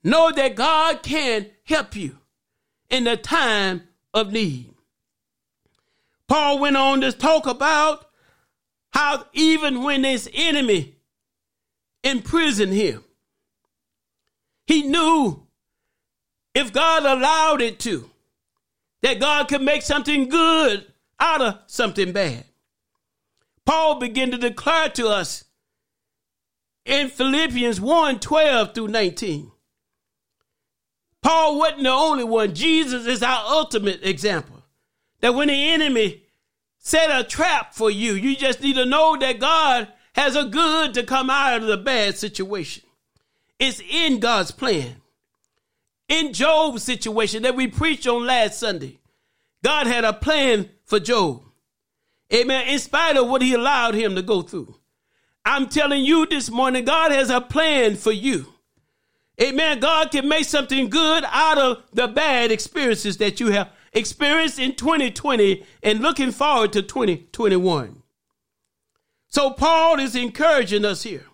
Know 0.03 0.31
that 0.31 0.55
God 0.55 1.03
can 1.03 1.47
help 1.63 1.95
you 1.95 2.17
in 2.89 3.03
the 3.03 3.17
time 3.17 3.83
of 4.13 4.31
need. 4.31 4.73
Paul 6.27 6.59
went 6.59 6.77
on 6.77 7.01
to 7.01 7.11
talk 7.11 7.45
about 7.45 8.07
how 8.91 9.25
even 9.33 9.83
when 9.83 10.03
his 10.03 10.29
enemy 10.33 10.95
imprisoned 12.03 12.73
him, 12.73 13.03
he 14.65 14.83
knew 14.83 15.40
if 16.53 16.74
God 16.74 17.05
allowed 17.05 17.62
it 17.62 17.79
to, 17.81 18.10
that 19.01 19.20
God 19.20 19.48
could 19.48 19.62
make 19.62 19.81
something 19.81 20.29
good 20.29 20.86
out 21.20 21.41
of 21.41 21.60
something 21.67 22.12
bad. 22.12 22.46
Paul 23.65 24.00
began 24.00 24.31
to 24.31 24.38
declare 24.38 24.89
to 24.89 25.08
us 25.08 25.46
in 26.86 27.10
Philippians 27.10 27.79
1 27.79 28.20
12 28.20 28.74
through 28.74 28.88
19. 28.88 29.51
Paul 31.22 31.60
wasn't 31.60 31.84
the 31.84 31.89
only 31.89 32.24
one. 32.24 32.55
Jesus 32.55 33.05
is 33.05 33.22
our 33.22 33.46
ultimate 33.46 34.03
example. 34.03 34.63
That 35.20 35.36
when 35.36 35.50
the 35.50 35.72
enemy 35.72 36.24
set 36.79 37.12
a 37.12 37.24
trap 37.24 37.75
for 37.75 37.91
you, 37.91 38.13
you 38.13 38.36
just 38.36 38.62
need 38.62 38.75
to 38.75 38.86
know 38.86 39.15
that 39.17 39.39
God 39.39 39.88
has 40.13 40.36
a 40.36 40.46
good 40.46 40.96
to 40.96 41.03
come 41.03 41.29
out 41.29 41.62
of 41.62 41.67
the 41.67 41.77
bad 41.77 42.17
situation. 42.17 42.84
It's 43.60 43.79
in 43.79 44.20
God's 44.20 44.50
plan. 44.50 45.00
In 46.11 46.33
Job's 46.33 46.83
situation 46.83 47.43
that 47.43 47.55
we 47.55 47.67
preached 47.67 48.05
on 48.05 48.25
last 48.25 48.59
Sunday, 48.59 48.99
God 49.63 49.87
had 49.87 50.03
a 50.03 50.11
plan 50.11 50.69
for 50.83 50.99
Job. 50.99 51.41
Amen. 52.33 52.67
In 52.67 52.79
spite 52.79 53.15
of 53.15 53.29
what 53.29 53.41
he 53.41 53.53
allowed 53.53 53.95
him 53.95 54.15
to 54.15 54.21
go 54.21 54.41
through. 54.41 54.75
I'm 55.45 55.69
telling 55.69 56.03
you 56.03 56.25
this 56.25 56.51
morning, 56.51 56.83
God 56.83 57.13
has 57.13 57.29
a 57.29 57.39
plan 57.39 57.95
for 57.95 58.11
you. 58.11 58.53
Amen. 59.41 59.79
God 59.79 60.11
can 60.11 60.27
make 60.27 60.43
something 60.43 60.89
good 60.89 61.23
out 61.27 61.57
of 61.57 61.83
the 61.93 62.09
bad 62.09 62.51
experiences 62.51 63.15
that 63.17 63.39
you 63.39 63.51
have 63.51 63.69
experienced 63.93 64.59
in 64.59 64.75
2020 64.75 65.63
and 65.81 66.01
looking 66.01 66.31
forward 66.31 66.73
to 66.73 66.81
2021. 66.81 68.03
So 69.29 69.51
Paul 69.51 69.97
is 70.01 70.17
encouraging 70.17 70.83
us 70.83 71.03
here. 71.03 71.25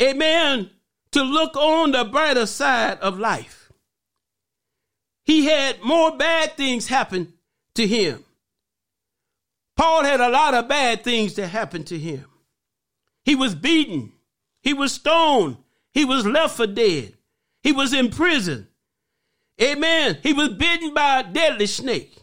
Amen. 0.00 0.70
To 1.12 1.22
look 1.22 1.56
on 1.56 1.92
the 1.92 2.04
brighter 2.04 2.46
side 2.46 2.98
of 3.00 3.18
life. 3.18 3.70
He 5.24 5.46
had 5.46 5.82
more 5.82 6.16
bad 6.16 6.56
things 6.56 6.88
happen 6.88 7.34
to 7.74 7.86
him. 7.86 8.24
Paul 9.76 10.04
had 10.04 10.20
a 10.20 10.28
lot 10.28 10.54
of 10.54 10.68
bad 10.68 11.04
things 11.04 11.34
that 11.34 11.48
happened 11.48 11.86
to 11.88 11.98
him. 11.98 12.24
He 13.24 13.34
was 13.34 13.54
beaten. 13.54 14.12
He 14.62 14.74
was 14.74 14.92
stoned. 14.92 15.58
He 15.92 16.04
was 16.04 16.26
left 16.26 16.56
for 16.56 16.66
dead. 16.66 17.14
He 17.62 17.72
was 17.72 17.92
in 17.92 18.10
prison. 18.10 18.68
Amen. 19.60 20.18
He 20.22 20.32
was 20.32 20.48
bitten 20.50 20.92
by 20.94 21.20
a 21.20 21.32
deadly 21.32 21.66
snake 21.66 22.22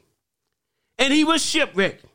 and 1.00 1.14
he 1.14 1.24
was 1.24 1.44
shipwrecked. 1.44 2.06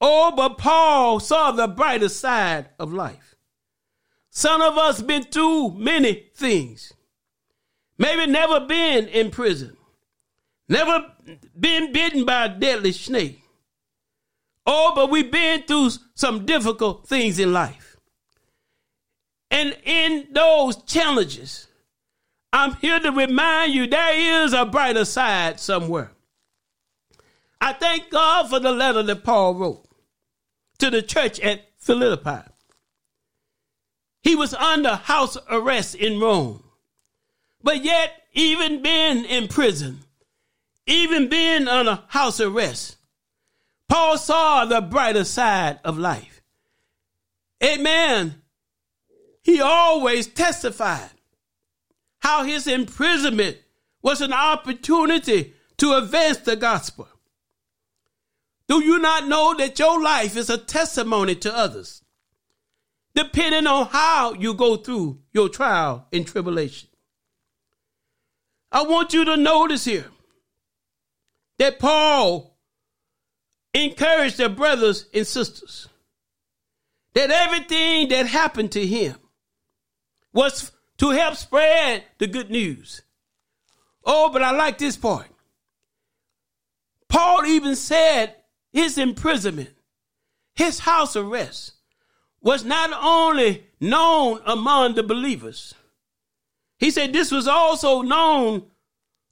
Oh, 0.00 0.32
but 0.34 0.58
Paul 0.58 1.20
saw 1.20 1.52
the 1.52 1.68
brighter 1.68 2.08
side 2.08 2.70
of 2.78 2.92
life. 2.92 3.33
Some 4.36 4.62
of 4.62 4.76
us 4.76 5.00
been 5.00 5.22
through 5.22 5.70
many 5.76 6.26
things. 6.34 6.92
Maybe 7.98 8.26
never 8.26 8.58
been 8.58 9.06
in 9.06 9.30
prison. 9.30 9.76
Never 10.68 11.12
been 11.58 11.92
bitten 11.92 12.24
by 12.24 12.46
a 12.46 12.48
deadly 12.48 12.90
snake. 12.90 13.40
Oh, 14.66 14.92
but 14.96 15.08
we've 15.08 15.30
been 15.30 15.62
through 15.62 15.90
some 16.16 16.46
difficult 16.46 17.06
things 17.06 17.38
in 17.38 17.52
life. 17.52 17.96
And 19.52 19.76
in 19.84 20.26
those 20.32 20.82
challenges, 20.82 21.68
I'm 22.52 22.74
here 22.74 22.98
to 22.98 23.12
remind 23.12 23.72
you 23.72 23.86
there 23.86 24.44
is 24.44 24.52
a 24.52 24.66
brighter 24.66 25.04
side 25.04 25.60
somewhere. 25.60 26.10
I 27.60 27.72
thank 27.72 28.10
God 28.10 28.50
for 28.50 28.58
the 28.58 28.72
letter 28.72 29.04
that 29.04 29.22
Paul 29.22 29.54
wrote 29.54 29.86
to 30.78 30.90
the 30.90 31.02
church 31.02 31.38
at 31.38 31.68
Philippi. 31.78 32.50
He 34.24 34.34
was 34.34 34.54
under 34.54 34.96
house 34.96 35.36
arrest 35.50 35.94
in 35.94 36.18
Rome, 36.18 36.64
but 37.62 37.84
yet, 37.84 38.22
even 38.32 38.82
being 38.82 39.26
in 39.26 39.48
prison, 39.48 40.00
even 40.86 41.28
being 41.28 41.68
under 41.68 42.02
house 42.08 42.40
arrest, 42.40 42.96
Paul 43.86 44.16
saw 44.16 44.64
the 44.64 44.80
brighter 44.80 45.24
side 45.24 45.78
of 45.84 45.98
life. 45.98 46.40
Amen. 47.62 48.40
He 49.42 49.60
always 49.60 50.26
testified 50.26 51.10
how 52.20 52.44
his 52.44 52.66
imprisonment 52.66 53.58
was 54.02 54.22
an 54.22 54.32
opportunity 54.32 55.52
to 55.76 55.94
advance 55.96 56.38
the 56.38 56.56
gospel. 56.56 57.08
Do 58.68 58.82
you 58.82 58.98
not 58.98 59.28
know 59.28 59.54
that 59.58 59.78
your 59.78 60.02
life 60.02 60.34
is 60.34 60.48
a 60.48 60.56
testimony 60.56 61.34
to 61.36 61.54
others? 61.54 62.03
Depending 63.14 63.66
on 63.66 63.86
how 63.86 64.34
you 64.34 64.54
go 64.54 64.76
through 64.76 65.20
your 65.32 65.48
trial 65.48 66.06
and 66.12 66.26
tribulation. 66.26 66.88
I 68.72 68.82
want 68.82 69.14
you 69.14 69.24
to 69.24 69.36
notice 69.36 69.84
here 69.84 70.10
that 71.58 71.78
Paul 71.78 72.56
encouraged 73.72 74.38
the 74.38 74.48
brothers 74.48 75.06
and 75.14 75.26
sisters 75.26 75.88
that 77.14 77.30
everything 77.30 78.08
that 78.08 78.26
happened 78.26 78.72
to 78.72 78.84
him 78.84 79.14
was 80.32 80.72
to 80.98 81.10
help 81.10 81.36
spread 81.36 82.04
the 82.18 82.26
good 82.26 82.50
news. 82.50 83.02
Oh, 84.04 84.30
but 84.32 84.42
I 84.42 84.50
like 84.50 84.78
this 84.78 84.96
part. 84.96 85.28
Paul 87.08 87.46
even 87.46 87.76
said 87.76 88.34
his 88.72 88.98
imprisonment, 88.98 89.70
his 90.56 90.80
house 90.80 91.14
arrest, 91.14 91.73
was 92.44 92.64
not 92.64 92.90
only 93.02 93.66
known 93.80 94.38
among 94.46 94.94
the 94.94 95.02
believers, 95.02 95.74
he 96.78 96.92
said 96.92 97.12
this 97.12 97.32
was 97.32 97.48
also 97.48 98.02
known 98.02 98.66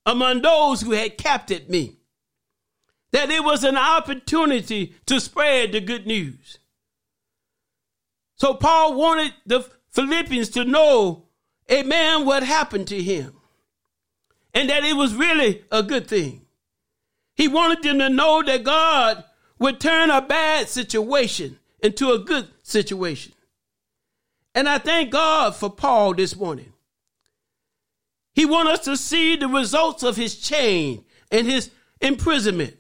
among 0.04 0.42
those 0.42 0.80
who 0.80 0.90
had 0.90 1.18
captured 1.18 1.68
me. 1.70 1.98
That 3.12 3.30
it 3.30 3.44
was 3.44 3.62
an 3.62 3.76
opportunity 3.76 4.94
to 5.04 5.20
spread 5.20 5.72
the 5.72 5.80
good 5.80 6.06
news. 6.06 6.58
So 8.36 8.54
Paul 8.54 8.94
wanted 8.94 9.34
the 9.44 9.60
Philippians 9.90 10.48
to 10.50 10.64
know 10.64 11.26
amen, 11.70 12.24
what 12.24 12.42
happened 12.42 12.88
to 12.88 13.00
him. 13.00 13.34
And 14.54 14.70
that 14.70 14.84
it 14.84 14.96
was 14.96 15.14
really 15.14 15.64
a 15.70 15.82
good 15.82 16.08
thing. 16.08 16.46
He 17.34 17.48
wanted 17.48 17.82
them 17.82 17.98
to 17.98 18.08
know 18.08 18.42
that 18.42 18.64
God 18.64 19.24
would 19.58 19.80
turn 19.80 20.10
a 20.10 20.22
bad 20.22 20.68
situation 20.68 21.58
into 21.82 22.12
a 22.12 22.18
good 22.18 22.48
situation. 22.62 23.32
And 24.54 24.68
I 24.68 24.78
thank 24.78 25.10
God 25.10 25.56
for 25.56 25.70
Paul 25.70 26.14
this 26.14 26.36
morning. 26.36 26.72
He 28.34 28.46
wants 28.46 28.72
us 28.72 28.84
to 28.84 28.96
see 28.96 29.36
the 29.36 29.48
results 29.48 30.02
of 30.02 30.16
his 30.16 30.36
chain 30.36 31.04
and 31.30 31.46
his 31.46 31.70
imprisonment. 32.00 32.76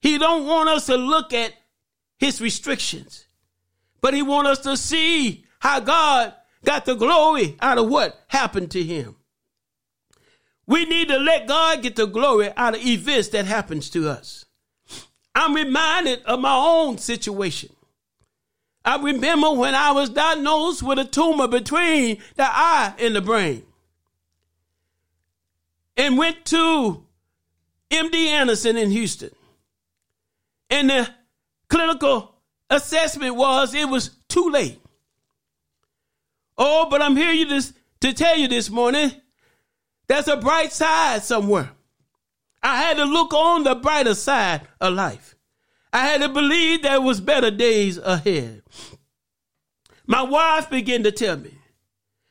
He 0.00 0.18
don't 0.18 0.46
want 0.46 0.68
us 0.68 0.86
to 0.86 0.96
look 0.96 1.32
at 1.32 1.52
his 2.18 2.40
restrictions, 2.40 3.26
but 4.00 4.14
he 4.14 4.22
wants 4.22 4.50
us 4.50 4.58
to 4.60 4.76
see 4.76 5.44
how 5.60 5.80
God 5.80 6.34
got 6.64 6.84
the 6.84 6.94
glory 6.94 7.56
out 7.60 7.78
of 7.78 7.88
what 7.88 8.20
happened 8.28 8.70
to 8.72 8.82
him. 8.82 9.16
We 10.66 10.84
need 10.84 11.08
to 11.08 11.18
let 11.18 11.48
God 11.48 11.82
get 11.82 11.96
the 11.96 12.06
glory 12.06 12.52
out 12.56 12.74
of 12.74 12.84
events 12.84 13.28
that 13.28 13.46
happens 13.46 13.88
to 13.90 14.08
us. 14.08 14.44
I'm 15.34 15.54
reminded 15.54 16.22
of 16.24 16.40
my 16.40 16.54
own 16.54 16.98
situation. 16.98 17.70
I 18.84 18.96
remember 18.96 19.52
when 19.52 19.74
I 19.74 19.92
was 19.92 20.10
diagnosed 20.10 20.82
with 20.82 20.98
a 20.98 21.04
tumor 21.04 21.46
between 21.46 22.18
the 22.36 22.44
eye 22.44 22.94
and 22.98 23.14
the 23.14 23.20
brain. 23.20 23.64
And 25.96 26.16
went 26.16 26.44
to 26.46 27.04
MD 27.90 28.14
Anderson 28.28 28.76
in 28.76 28.90
Houston. 28.90 29.30
And 30.70 30.90
the 30.90 31.08
clinical 31.68 32.34
assessment 32.70 33.36
was 33.36 33.74
it 33.74 33.88
was 33.88 34.10
too 34.28 34.50
late. 34.50 34.80
Oh, 36.56 36.88
but 36.90 37.02
I'm 37.02 37.16
here 37.16 37.46
to, 37.46 37.74
to 38.00 38.12
tell 38.12 38.36
you 38.36 38.48
this 38.48 38.70
morning 38.70 39.12
there's 40.06 40.28
a 40.28 40.36
bright 40.36 40.72
side 40.72 41.22
somewhere. 41.22 41.70
Had 42.88 42.96
to 42.96 43.04
look 43.04 43.34
on 43.34 43.64
the 43.64 43.74
brighter 43.74 44.14
side 44.14 44.62
of 44.80 44.94
life. 44.94 45.36
I 45.92 46.06
had 46.06 46.22
to 46.22 46.28
believe 46.30 46.80
there 46.80 47.02
was 47.02 47.20
better 47.20 47.50
days 47.50 47.98
ahead. 47.98 48.62
My 50.06 50.22
wife 50.22 50.70
began 50.70 51.02
to 51.02 51.12
tell 51.12 51.36
me 51.36 51.52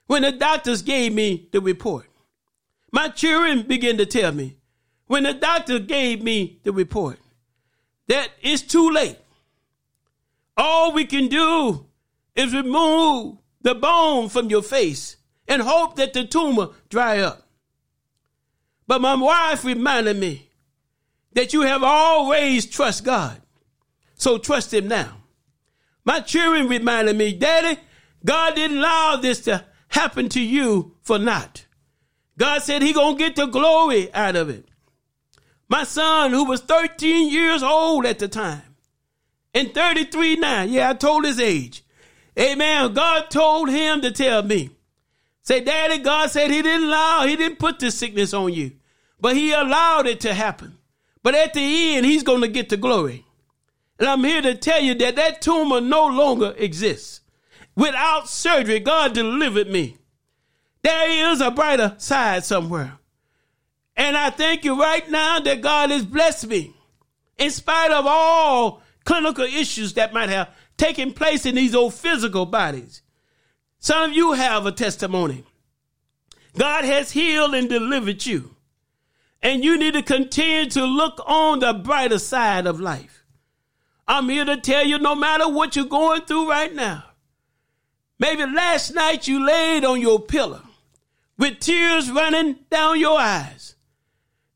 when 0.07 0.23
the 0.23 0.31
doctors 0.31 0.81
gave 0.81 1.13
me 1.13 1.47
the 1.51 1.61
report. 1.61 2.07
My 2.91 3.09
children 3.09 3.67
began 3.67 3.97
to 3.99 4.07
tell 4.07 4.31
me 4.31 4.57
when 5.05 5.25
the 5.25 5.35
doctor 5.35 5.77
gave 5.77 6.23
me 6.23 6.59
the 6.63 6.71
report 6.71 7.19
that 8.07 8.29
it's 8.41 8.63
too 8.63 8.89
late. 8.89 9.19
All 10.57 10.91
we 10.91 11.05
can 11.05 11.27
do 11.27 11.85
is 12.35 12.51
remove 12.51 13.37
the 13.61 13.75
bone 13.75 14.27
from 14.27 14.49
your 14.49 14.63
face 14.63 15.17
and 15.47 15.61
hope 15.61 15.97
that 15.97 16.13
the 16.13 16.25
tumor 16.25 16.69
dry 16.89 17.19
up. 17.19 17.43
But 18.87 19.01
my 19.01 19.13
wife 19.13 19.63
reminded 19.63 20.17
me 20.17 20.45
that 21.37 21.53
you 21.53 21.61
have 21.61 21.83
always 21.83 22.65
trust 22.65 23.03
God. 23.03 23.39
So 24.15 24.39
trust 24.39 24.73
him 24.73 24.87
now. 24.87 25.17
My 26.03 26.19
children 26.19 26.67
reminded 26.67 27.15
me, 27.15 27.31
Daddy, 27.31 27.79
God 28.25 28.55
didn't 28.55 28.79
allow 28.79 29.17
this 29.17 29.41
to 29.41 29.63
happen 29.89 30.29
to 30.29 30.41
you 30.41 30.95
for 31.03 31.19
naught. 31.19 31.67
God 32.39 32.63
said 32.63 32.81
he 32.81 32.91
gonna 32.91 33.19
get 33.19 33.35
the 33.35 33.45
glory 33.45 34.11
out 34.15 34.35
of 34.35 34.49
it. 34.49 34.65
My 35.69 35.83
son, 35.83 36.31
who 36.31 36.45
was 36.45 36.61
13 36.61 37.29
years 37.29 37.61
old 37.61 38.07
at 38.07 38.17
the 38.17 38.27
time, 38.27 38.75
and 39.53 39.71
33 39.71 40.37
now, 40.37 40.63
yeah, 40.63 40.89
I 40.89 40.95
told 40.95 41.23
his 41.23 41.39
age. 41.39 41.83
Amen. 42.39 42.95
God 42.95 43.29
told 43.29 43.69
him 43.69 44.01
to 44.01 44.09
tell 44.09 44.41
me. 44.41 44.71
Say, 45.43 45.63
Daddy, 45.63 45.99
God 45.99 46.31
said 46.31 46.49
he 46.49 46.63
didn't 46.63 46.87
allow, 46.87 47.27
he 47.27 47.35
didn't 47.35 47.59
put 47.59 47.77
this 47.77 47.95
sickness 47.95 48.33
on 48.33 48.53
you, 48.53 48.71
but 49.21 49.35
he 49.35 49.51
allowed 49.51 50.07
it 50.07 50.21
to 50.21 50.33
happen. 50.33 50.79
But 51.23 51.35
at 51.35 51.53
the 51.53 51.95
end, 51.95 52.05
he's 52.05 52.23
going 52.23 52.41
to 52.41 52.47
get 52.47 52.69
the 52.69 52.77
glory. 52.77 53.25
And 53.99 54.07
I'm 54.07 54.23
here 54.23 54.41
to 54.41 54.55
tell 54.55 54.81
you 54.81 54.93
that 54.95 55.15
that 55.15 55.41
tumor 55.41 55.81
no 55.81 56.07
longer 56.07 56.53
exists. 56.57 57.21
Without 57.75 58.29
surgery, 58.29 58.79
God 58.79 59.13
delivered 59.13 59.69
me. 59.69 59.97
There 60.83 61.31
is 61.31 61.41
a 61.41 61.51
brighter 61.51 61.95
side 61.97 62.43
somewhere. 62.43 62.93
And 63.95 64.15
I 64.15 64.29
thank 64.29 64.63
you 64.63 64.79
right 64.79 65.09
now 65.09 65.39
that 65.39 65.61
God 65.61 65.89
has 65.89 66.05
blessed 66.05 66.47
me 66.47 66.73
in 67.37 67.51
spite 67.51 67.91
of 67.91 68.05
all 68.07 68.83
clinical 69.03 69.45
issues 69.45 69.93
that 69.93 70.13
might 70.13 70.29
have 70.29 70.49
taken 70.77 71.13
place 71.13 71.45
in 71.45 71.55
these 71.55 71.73
old 71.73 71.93
physical 71.93 72.45
bodies. 72.45 73.01
Some 73.79 74.11
of 74.11 74.15
you 74.15 74.33
have 74.33 74.65
a 74.65 74.71
testimony. 74.71 75.43
God 76.57 76.85
has 76.85 77.11
healed 77.11 77.53
and 77.53 77.69
delivered 77.69 78.25
you. 78.25 78.55
And 79.41 79.63
you 79.63 79.77
need 79.77 79.93
to 79.93 80.01
continue 80.01 80.69
to 80.71 80.83
look 80.83 81.21
on 81.25 81.59
the 81.59 81.73
brighter 81.73 82.19
side 82.19 82.65
of 82.65 82.79
life. 82.79 83.23
I'm 84.07 84.29
here 84.29 84.45
to 84.45 84.57
tell 84.57 84.85
you 84.85 84.97
no 84.99 85.15
matter 85.15 85.47
what 85.49 85.75
you're 85.75 85.85
going 85.85 86.21
through 86.21 86.49
right 86.49 86.73
now. 86.73 87.03
Maybe 88.19 88.45
last 88.45 88.93
night 88.95 89.27
you 89.27 89.45
laid 89.45 89.85
on 89.85 90.01
your 90.01 90.19
pillow 90.19 90.63
with 91.37 91.59
tears 91.59 92.09
running 92.09 92.57
down 92.69 92.99
your 92.99 93.19
eyes. 93.19 93.75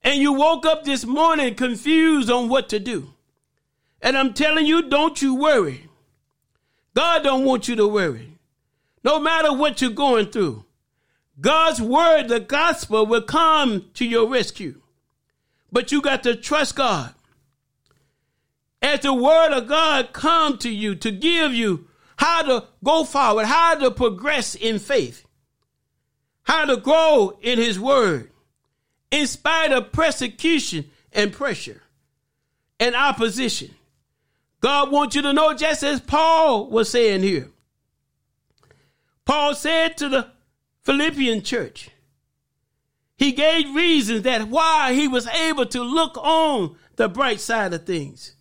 And 0.04 0.20
you 0.20 0.34
woke 0.34 0.66
up 0.66 0.84
this 0.84 1.06
morning 1.06 1.54
confused 1.54 2.32
on 2.32 2.50
what 2.50 2.70
to 2.70 2.80
do. 2.80 3.14
And 4.02 4.18
I'm 4.18 4.34
telling 4.34 4.66
you, 4.66 4.90
don't 4.90 5.22
you 5.22 5.36
worry. 5.36 5.88
God 6.96 7.24
don't 7.24 7.46
want 7.46 7.68
you 7.68 7.76
to 7.76 7.88
worry. 7.88 8.40
No 9.04 9.20
matter 9.20 9.54
what 9.54 9.82
you're 9.82 9.92
going 9.92 10.28
through, 10.28 10.66
God's 11.42 11.82
word, 11.82 12.28
the 12.28 12.40
gospel, 12.40 13.06
will 13.06 13.24
come 13.24 13.90
to 13.96 14.06
your 14.06 14.30
rescue. 14.30 14.80
But 15.72 15.92
you 15.92 16.02
got 16.02 16.24
to 16.24 16.36
trust 16.36 16.76
God. 16.76 17.14
As 18.82 19.02
the 19.02 19.14
word 19.14 19.52
of 19.52 19.68
God 19.68 20.14
come 20.14 20.58
to 20.60 20.70
you 20.70 20.96
to 20.96 21.12
give 21.12 21.54
you 21.54 21.88
how 22.18 22.44
to 22.44 22.68
go 22.84 23.04
forward, 23.04 23.46
how 23.46 23.76
to 23.76 23.90
progress 23.90 24.54
in 24.54 24.80
faith, 24.80 25.26
how 26.44 26.66
to 26.66 26.78
grow 26.78 27.38
in 27.42 27.58
his 27.58 27.80
word, 27.80 28.32
in 29.10 29.28
spite 29.28 29.72
of 29.72 29.92
persecution 29.92 30.90
and 31.12 31.34
pressure 31.34 31.82
and 32.80 32.96
opposition. 32.96 33.74
God 34.60 34.92
wants 34.92 35.16
you 35.16 35.22
to 35.24 35.34
know, 35.34 35.54
just 35.54 35.84
as 35.84 36.00
Paul 36.00 36.70
was 36.70 36.90
saying 36.90 37.22
here. 37.22 37.50
Paul 39.26 39.56
said 39.56 39.98
to 39.98 40.10
the 40.10 40.28
Philippian 40.84 41.44
church, 41.44 41.90
he 43.18 43.32
gave 43.32 43.76
reasons 43.76 44.24
that 44.24 44.48
why 44.48 44.94
he 44.94 45.08
was 45.08 45.28
able 45.28 45.66
to 45.68 45.82
look 45.84 46.18
on 46.18 46.76
the 46.96 47.08
bright 47.08 47.40
side 47.40 47.74
of 47.74 47.86
things. 47.86 48.34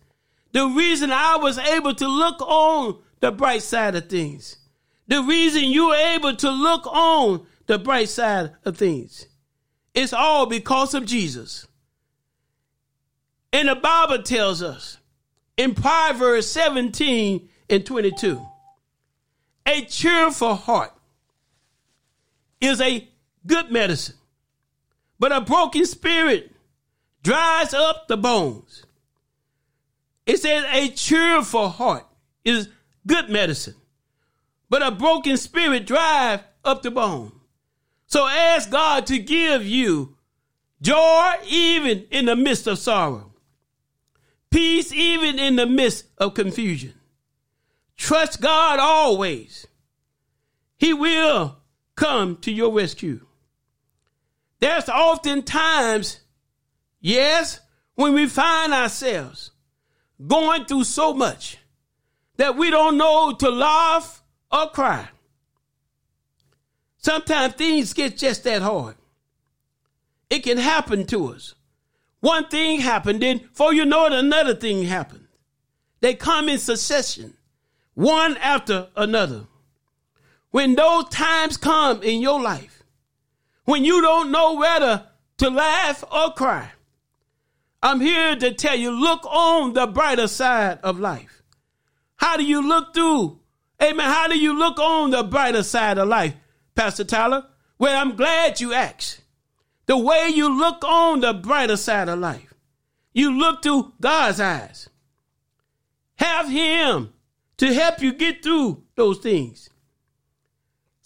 The 0.53 0.65
reason 0.65 1.11
I 1.11 1.37
was 1.37 1.57
able 1.57 1.93
to 1.95 2.07
look 2.07 2.41
on 2.41 2.99
the 3.19 3.31
bright 3.31 3.61
side 3.61 3.95
of 3.95 4.09
things. 4.09 4.57
The 5.07 5.21
reason 5.21 5.65
you 5.65 5.89
were 5.89 5.95
able 5.95 6.35
to 6.35 6.49
look 6.49 6.85
on 6.87 7.45
the 7.67 7.77
bright 7.77 8.09
side 8.09 8.51
of 8.65 8.77
things. 8.77 9.27
It's 9.93 10.13
all 10.13 10.45
because 10.45 10.93
of 10.93 11.05
Jesus. 11.05 11.67
And 13.53 13.67
the 13.67 13.75
Bible 13.75 14.23
tells 14.23 14.63
us 14.63 14.97
in 15.57 15.75
Proverbs 15.75 16.47
17 16.47 17.49
and 17.69 17.85
22 17.85 18.45
a 19.65 19.85
cheerful 19.85 20.55
heart 20.55 20.91
is 22.61 22.79
a 22.79 23.07
good 23.45 23.71
medicine, 23.71 24.15
but 25.19 25.31
a 25.31 25.41
broken 25.41 25.85
spirit 25.85 26.55
dries 27.23 27.73
up 27.73 28.07
the 28.07 28.17
bones. 28.17 28.85
It 30.25 30.37
says 30.37 30.63
a 30.71 30.89
cheerful 30.89 31.69
heart 31.69 32.05
is 32.45 32.69
good 33.05 33.29
medicine, 33.29 33.75
but 34.69 34.85
a 34.85 34.91
broken 34.91 35.35
spirit 35.37 35.85
drive 35.87 36.41
up 36.63 36.83
the 36.83 36.91
bone. 36.91 37.31
So 38.05 38.27
ask 38.27 38.69
God 38.69 39.07
to 39.07 39.17
give 39.17 39.65
you 39.65 40.15
joy 40.81 41.33
even 41.47 42.05
in 42.11 42.25
the 42.25 42.35
midst 42.35 42.67
of 42.67 42.77
sorrow, 42.77 43.33
peace 44.51 44.93
even 44.93 45.39
in 45.39 45.55
the 45.55 45.65
midst 45.65 46.05
of 46.17 46.33
confusion. 46.33 46.93
Trust 47.97 48.41
God 48.41 48.79
always. 48.79 49.67
He 50.77 50.93
will 50.93 51.60
come 52.01 52.35
to 52.37 52.51
your 52.51 52.73
rescue. 52.73 53.23
There's 54.59 54.89
often 54.89 55.43
times, 55.43 56.21
yes, 56.99 57.59
when 57.93 58.13
we 58.13 58.27
find 58.27 58.73
ourselves 58.73 59.51
going 60.25 60.65
through 60.65 60.85
so 60.85 61.13
much 61.13 61.59
that 62.37 62.57
we 62.57 62.71
don't 62.71 62.97
know 62.97 63.33
to 63.33 63.49
laugh 63.51 64.23
or 64.51 64.69
cry. 64.71 65.09
Sometimes 66.97 67.53
things 67.53 67.93
get 67.93 68.17
just 68.17 68.43
that 68.45 68.63
hard. 68.63 68.95
It 70.31 70.39
can 70.39 70.57
happen 70.57 71.05
to 71.07 71.33
us. 71.33 71.53
One 72.19 72.47
thing 72.47 72.79
happened, 72.79 73.21
then 73.21 73.37
before 73.37 73.73
you 73.75 73.85
know 73.85 74.07
it, 74.07 74.13
another 74.13 74.55
thing 74.55 74.83
happened. 74.83 75.27
They 75.99 76.15
come 76.15 76.49
in 76.49 76.57
succession, 76.57 77.35
one 77.93 78.37
after 78.37 78.89
another. 78.95 79.45
When 80.51 80.75
those 80.75 81.05
times 81.09 81.57
come 81.57 82.03
in 82.03 82.21
your 82.21 82.41
life, 82.41 82.83
when 83.65 83.83
you 83.83 84.01
don't 84.01 84.31
know 84.31 84.55
whether 84.55 85.07
to 85.37 85.49
laugh 85.49 86.03
or 86.11 86.33
cry, 86.33 86.71
I'm 87.81 87.99
here 87.99 88.35
to 88.35 88.53
tell 88.53 88.75
you 88.75 88.91
look 88.91 89.25
on 89.25 89.73
the 89.73 89.87
brighter 89.87 90.27
side 90.27 90.79
of 90.83 90.99
life. 90.99 91.41
How 92.17 92.37
do 92.37 92.43
you 92.43 92.67
look 92.67 92.93
through? 92.93 93.39
Amen. 93.81 94.05
How 94.05 94.27
do 94.27 94.37
you 94.37 94.57
look 94.57 94.77
on 94.77 95.09
the 95.09 95.23
brighter 95.23 95.63
side 95.63 95.97
of 95.97 96.07
life, 96.07 96.35
Pastor 96.75 97.03
Tyler? 97.03 97.47
Well, 97.79 97.99
I'm 97.99 98.15
glad 98.15 98.59
you 98.59 98.73
asked. 98.73 99.21
The 99.87 99.97
way 99.97 100.29
you 100.29 100.55
look 100.55 100.83
on 100.83 101.21
the 101.21 101.33
brighter 101.33 101.77
side 101.77 102.07
of 102.07 102.19
life, 102.19 102.53
you 103.13 103.35
look 103.35 103.63
through 103.63 103.93
God's 103.99 104.39
eyes. 104.39 104.87
Have 106.17 106.47
Him 106.49 107.11
to 107.57 107.73
help 107.73 108.01
you 108.01 108.13
get 108.13 108.43
through 108.43 108.83
those 108.95 109.17
things. 109.17 109.70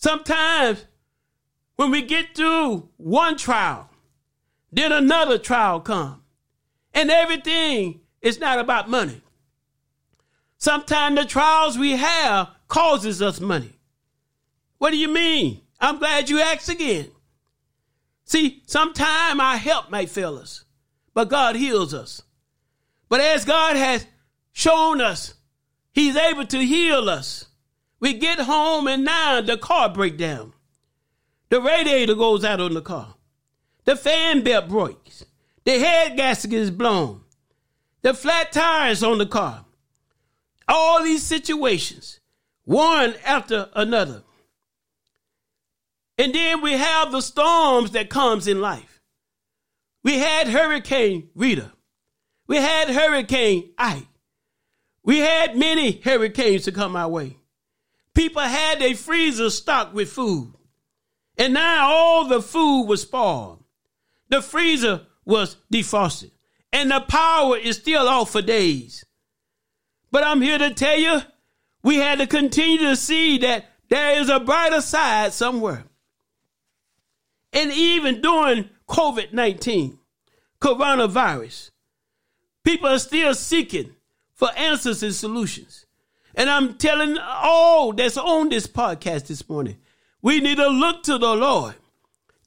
Sometimes 0.05 0.85
when 1.77 1.89
we 1.89 2.03
get 2.03 2.35
through 2.35 2.89
one 2.97 3.37
trial, 3.37 3.89
then 4.71 4.91
another 4.91 5.39
trial 5.39 5.79
comes. 5.79 6.21
And 6.93 7.09
everything 7.09 8.01
is 8.21 8.39
not 8.39 8.59
about 8.59 8.87
money. 8.87 9.19
Sometimes 10.59 11.15
the 11.15 11.25
trials 11.25 11.79
we 11.79 11.93
have 11.93 12.51
causes 12.67 13.19
us 13.19 13.39
money. 13.39 13.79
What 14.77 14.91
do 14.91 14.97
you 14.97 15.07
mean? 15.07 15.61
I'm 15.79 15.97
glad 15.97 16.29
you 16.29 16.39
asked 16.39 16.69
again. 16.69 17.09
See, 18.25 18.61
sometimes 18.67 19.39
our 19.39 19.57
help 19.57 19.89
may 19.89 20.05
fail 20.05 20.37
us, 20.37 20.65
but 21.15 21.29
God 21.29 21.55
heals 21.55 21.95
us. 21.95 22.21
But 23.09 23.21
as 23.21 23.43
God 23.43 23.75
has 23.75 24.05
shown 24.51 25.01
us, 25.01 25.33
He's 25.93 26.15
able 26.15 26.45
to 26.45 26.59
heal 26.59 27.09
us. 27.09 27.47
We 28.05 28.13
get 28.13 28.37
home 28.37 28.85
and 28.85 29.03
now 29.03 29.41
the 29.41 29.57
car 29.57 29.89
break 29.89 30.15
down. 30.15 30.53
The 31.49 31.59
radiator 31.59 32.13
goes 32.13 32.45
out 32.45 32.61
on 32.61 32.75
the 32.75 32.81
car. 32.83 33.15
The 33.85 33.95
fan 33.95 34.43
belt 34.43 34.67
breaks. 34.67 35.25
The 35.63 35.79
head 35.79 36.15
gasket 36.15 36.53
is 36.53 36.69
blown. 36.69 37.21
The 38.03 38.13
flat 38.13 38.51
tires 38.51 39.01
on 39.01 39.17
the 39.17 39.25
car. 39.25 39.65
All 40.67 41.01
these 41.01 41.23
situations, 41.23 42.19
one 42.63 43.15
after 43.25 43.69
another. 43.73 44.21
And 46.19 46.31
then 46.31 46.61
we 46.61 46.73
have 46.73 47.11
the 47.11 47.21
storms 47.21 47.89
that 47.93 48.11
comes 48.11 48.47
in 48.47 48.61
life. 48.61 49.01
We 50.03 50.19
had 50.19 50.47
Hurricane 50.47 51.29
Rita. 51.33 51.71
We 52.45 52.57
had 52.57 52.87
Hurricane 52.87 53.71
Ike. 53.79 54.05
We 55.01 55.17
had 55.17 55.57
many 55.57 55.99
hurricanes 56.03 56.65
to 56.65 56.71
come 56.71 56.95
our 56.95 57.09
way. 57.09 57.37
People 58.15 58.41
had 58.41 58.79
their 58.79 58.95
freezers 58.95 59.55
stocked 59.55 59.93
with 59.93 60.09
food. 60.09 60.53
And 61.37 61.53
now 61.53 61.89
all 61.89 62.27
the 62.27 62.41
food 62.41 62.85
was 62.85 63.01
spoiled. 63.01 63.63
The 64.29 64.41
freezer 64.41 65.05
was 65.25 65.57
defrosted. 65.71 66.31
And 66.71 66.89
the 66.89 67.01
power 67.01 67.57
is 67.57 67.75
still 67.77 68.07
off 68.07 68.31
for 68.31 68.41
days. 68.41 69.05
But 70.11 70.23
I'm 70.23 70.41
here 70.41 70.57
to 70.57 70.73
tell 70.73 70.97
you, 70.97 71.19
we 71.83 71.97
had 71.97 72.19
to 72.19 72.27
continue 72.27 72.87
to 72.87 72.95
see 72.95 73.37
that 73.39 73.69
there 73.89 74.19
is 74.19 74.29
a 74.29 74.39
brighter 74.39 74.81
side 74.81 75.33
somewhere. 75.33 75.83
And 77.53 77.71
even 77.71 78.21
during 78.21 78.69
COVID 78.87 79.33
19, 79.33 79.99
coronavirus, 80.59 81.71
people 82.63 82.89
are 82.89 82.99
still 82.99 83.33
seeking 83.33 83.91
for 84.33 84.51
answers 84.57 85.03
and 85.03 85.13
solutions. 85.13 85.84
And 86.35 86.49
I'm 86.49 86.75
telling 86.75 87.17
all 87.17 87.93
that's 87.93 88.17
on 88.17 88.49
this 88.49 88.67
podcast 88.67 89.27
this 89.27 89.47
morning, 89.47 89.77
we 90.21 90.41
need 90.41 90.57
to 90.57 90.67
look 90.67 91.03
to 91.03 91.17
the 91.17 91.33
Lord 91.33 91.75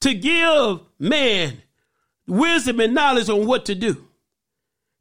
to 0.01 0.15
give 0.15 0.81
man 0.99 1.63
wisdom 2.27 2.81
and 2.81 2.95
knowledge 2.95 3.31
on 3.31 3.47
what 3.47 3.65
to 3.67 3.75
do. 3.75 4.07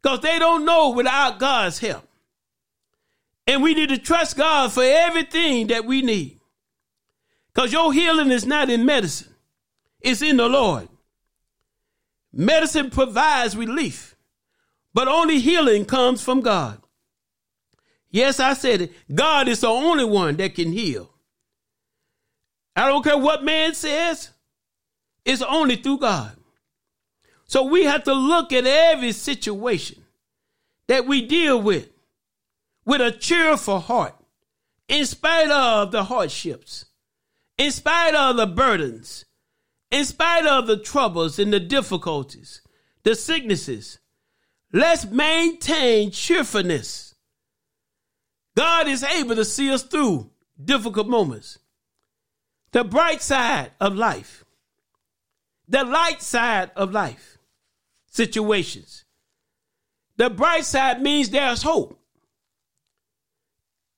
Because 0.02 0.22
they 0.22 0.40
don't 0.40 0.64
know 0.64 0.92
without 0.92 1.38
God's 1.38 1.80
help. 1.80 2.08
And 3.46 3.62
we 3.62 3.74
need 3.74 3.90
to 3.90 3.98
trust 3.98 4.38
God 4.38 4.72
for 4.72 4.84
everything 4.84 5.68
that 5.68 5.86
we 5.86 6.02
need. 6.02 6.40
Because 7.54 7.74
your 7.74 7.92
healing 7.92 8.32
is 8.32 8.46
not 8.46 8.70
in 8.70 8.86
medicine, 8.86 9.34
it's 10.00 10.22
in 10.22 10.38
the 10.38 10.48
Lord. 10.48 10.88
Medicine 12.32 12.90
provides 12.90 13.58
relief, 13.58 14.16
but 14.94 15.08
only 15.08 15.40
healing 15.40 15.84
comes 15.84 16.22
from 16.22 16.42
God. 16.42 16.80
Yes, 18.10 18.40
I 18.40 18.54
said 18.54 18.82
it. 18.82 18.94
God 19.14 19.48
is 19.48 19.62
the 19.62 19.68
only 19.68 20.06
one 20.06 20.38
that 20.38 20.56
can 20.56 20.72
heal. 20.72 21.14
I 22.76 22.88
don't 22.88 23.04
care 23.04 23.18
what 23.18 23.44
man 23.44 23.74
says, 23.74 24.30
it's 25.26 25.42
only 25.42 25.78
through 25.78 25.98
God. 25.98 26.38
So 27.46 27.64
we 27.64 27.86
have 27.86 28.04
to 28.04 28.14
look 28.14 28.54
at 28.54 28.66
every 28.66 29.14
situation 29.14 30.04
that 30.88 31.06
we 31.06 31.26
deal 31.26 31.62
with 31.62 31.90
with 32.86 33.02
a 33.02 33.12
cheerful 33.12 33.80
heart, 33.80 34.16
in 34.88 35.06
spite 35.06 35.50
of 35.50 35.92
the 35.92 36.06
hardships, 36.06 36.86
in 37.58 37.72
spite 37.72 38.16
of 38.16 38.38
the 38.38 38.48
burdens, 38.48 39.26
in 39.92 40.06
spite 40.06 40.46
of 40.46 40.68
the 40.68 40.78
troubles 40.78 41.40
and 41.40 41.52
the 41.52 41.60
difficulties, 41.60 42.62
the 43.04 43.16
sicknesses. 43.16 44.00
Let's 44.72 45.06
maintain 45.06 46.12
cheerfulness. 46.12 47.07
God 48.58 48.88
is 48.88 49.04
able 49.04 49.36
to 49.36 49.46
see 49.46 49.72
us 49.72 49.84
through 49.84 50.32
difficult 50.62 51.08
moments. 51.08 51.60
The 52.72 52.84
bright 52.84 53.22
side 53.22 53.70
of 53.80 53.96
life, 53.96 54.44
the 55.68 55.84
light 55.84 56.24
side 56.24 56.72
of 56.76 56.92
life 56.92 57.38
situations. 58.08 59.06
The 60.16 60.32
bright 60.32 60.66
side 60.66 61.04
means 61.04 61.30
there's 61.30 61.62
hope. 61.62 62.00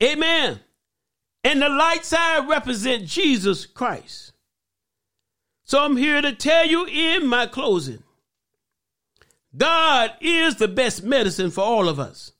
Amen. 0.03 0.59
And 1.45 1.61
the 1.61 1.69
light 1.69 2.03
side 2.03 2.49
represents 2.49 3.13
Jesus 3.13 3.65
Christ. 3.65 4.33
So 5.63 5.81
I'm 5.81 5.95
here 5.95 6.21
to 6.21 6.35
tell 6.35 6.67
you 6.67 6.85
in 6.85 7.27
my 7.27 7.47
closing 7.47 8.03
God 9.55 10.11
is 10.19 10.57
the 10.57 10.67
best 10.67 11.01
medicine 11.01 11.49
for 11.49 11.63
all 11.63 11.87
of 11.87 11.97
us. 11.97 12.33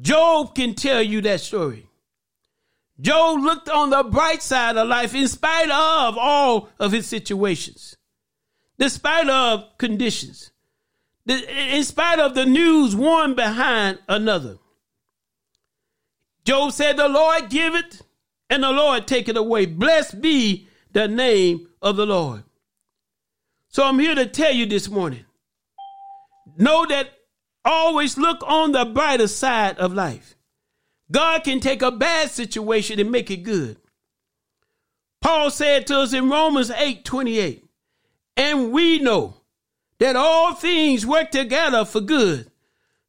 Job 0.00 0.54
can 0.54 0.74
tell 0.74 1.02
you 1.02 1.20
that 1.22 1.40
story. 1.40 1.88
Job 3.00 3.40
looked 3.40 3.68
on 3.68 3.90
the 3.90 4.02
bright 4.04 4.42
side 4.42 4.76
of 4.76 4.88
life 4.88 5.14
in 5.14 5.28
spite 5.28 5.70
of 5.70 6.16
all 6.18 6.68
of 6.78 6.92
his 6.92 7.06
situations, 7.06 7.96
despite 8.78 9.28
of 9.28 9.76
conditions, 9.78 10.50
in 11.26 11.84
spite 11.84 12.18
of 12.18 12.34
the 12.34 12.46
news 12.46 12.96
one 12.96 13.34
behind 13.34 13.98
another. 14.08 14.58
Job 16.44 16.72
said, 16.72 16.96
The 16.96 17.08
Lord 17.08 17.50
give 17.50 17.74
it 17.74 18.02
and 18.48 18.62
the 18.62 18.70
Lord 18.70 19.06
take 19.06 19.28
it 19.28 19.36
away. 19.36 19.66
Blessed 19.66 20.20
be 20.20 20.68
the 20.92 21.08
name 21.08 21.68
of 21.82 21.96
the 21.96 22.06
Lord. 22.06 22.44
So 23.68 23.84
I'm 23.84 23.98
here 23.98 24.14
to 24.14 24.26
tell 24.26 24.52
you 24.52 24.64
this 24.64 24.88
morning 24.88 25.24
know 26.56 26.86
that 26.86 27.10
always 27.66 28.16
look 28.16 28.42
on 28.46 28.72
the 28.72 28.84
brighter 28.84 29.28
side 29.28 29.78
of 29.78 29.92
life. 29.92 30.36
God 31.10 31.44
can 31.44 31.60
take 31.60 31.82
a 31.82 31.90
bad 31.90 32.30
situation 32.30 32.98
and 32.98 33.10
make 33.10 33.30
it 33.30 33.42
good. 33.42 33.76
Paul 35.20 35.50
said 35.50 35.86
to 35.88 35.98
us 35.98 36.12
in 36.12 36.30
Romans 36.30 36.70
8 36.70 37.04
28, 37.04 37.64
and 38.36 38.72
we 38.72 38.98
know 39.00 39.34
that 39.98 40.16
all 40.16 40.54
things 40.54 41.04
work 41.04 41.30
together 41.30 41.84
for 41.84 42.00
good 42.00 42.50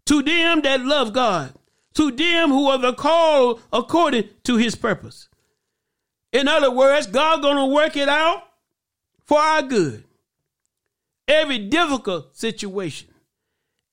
to 0.05 0.23
them 0.23 0.61
that 0.61 0.81
love 0.81 1.13
God 1.13 1.53
to 1.97 2.11
them 2.11 2.49
who 2.49 2.67
are 2.67 2.77
the 2.77 2.93
called 2.93 3.61
according 3.73 4.29
to 4.43 4.57
his 4.57 4.75
purpose. 4.75 5.29
In 6.31 6.47
other 6.47 6.69
words, 6.71 7.07
God 7.07 7.41
gonna 7.41 7.65
work 7.65 7.97
it 7.97 8.07
out 8.07 8.43
for 9.25 9.39
our 9.39 9.63
good. 9.63 10.03
Every 11.27 11.57
difficult 11.57 12.37
situation. 12.37 13.06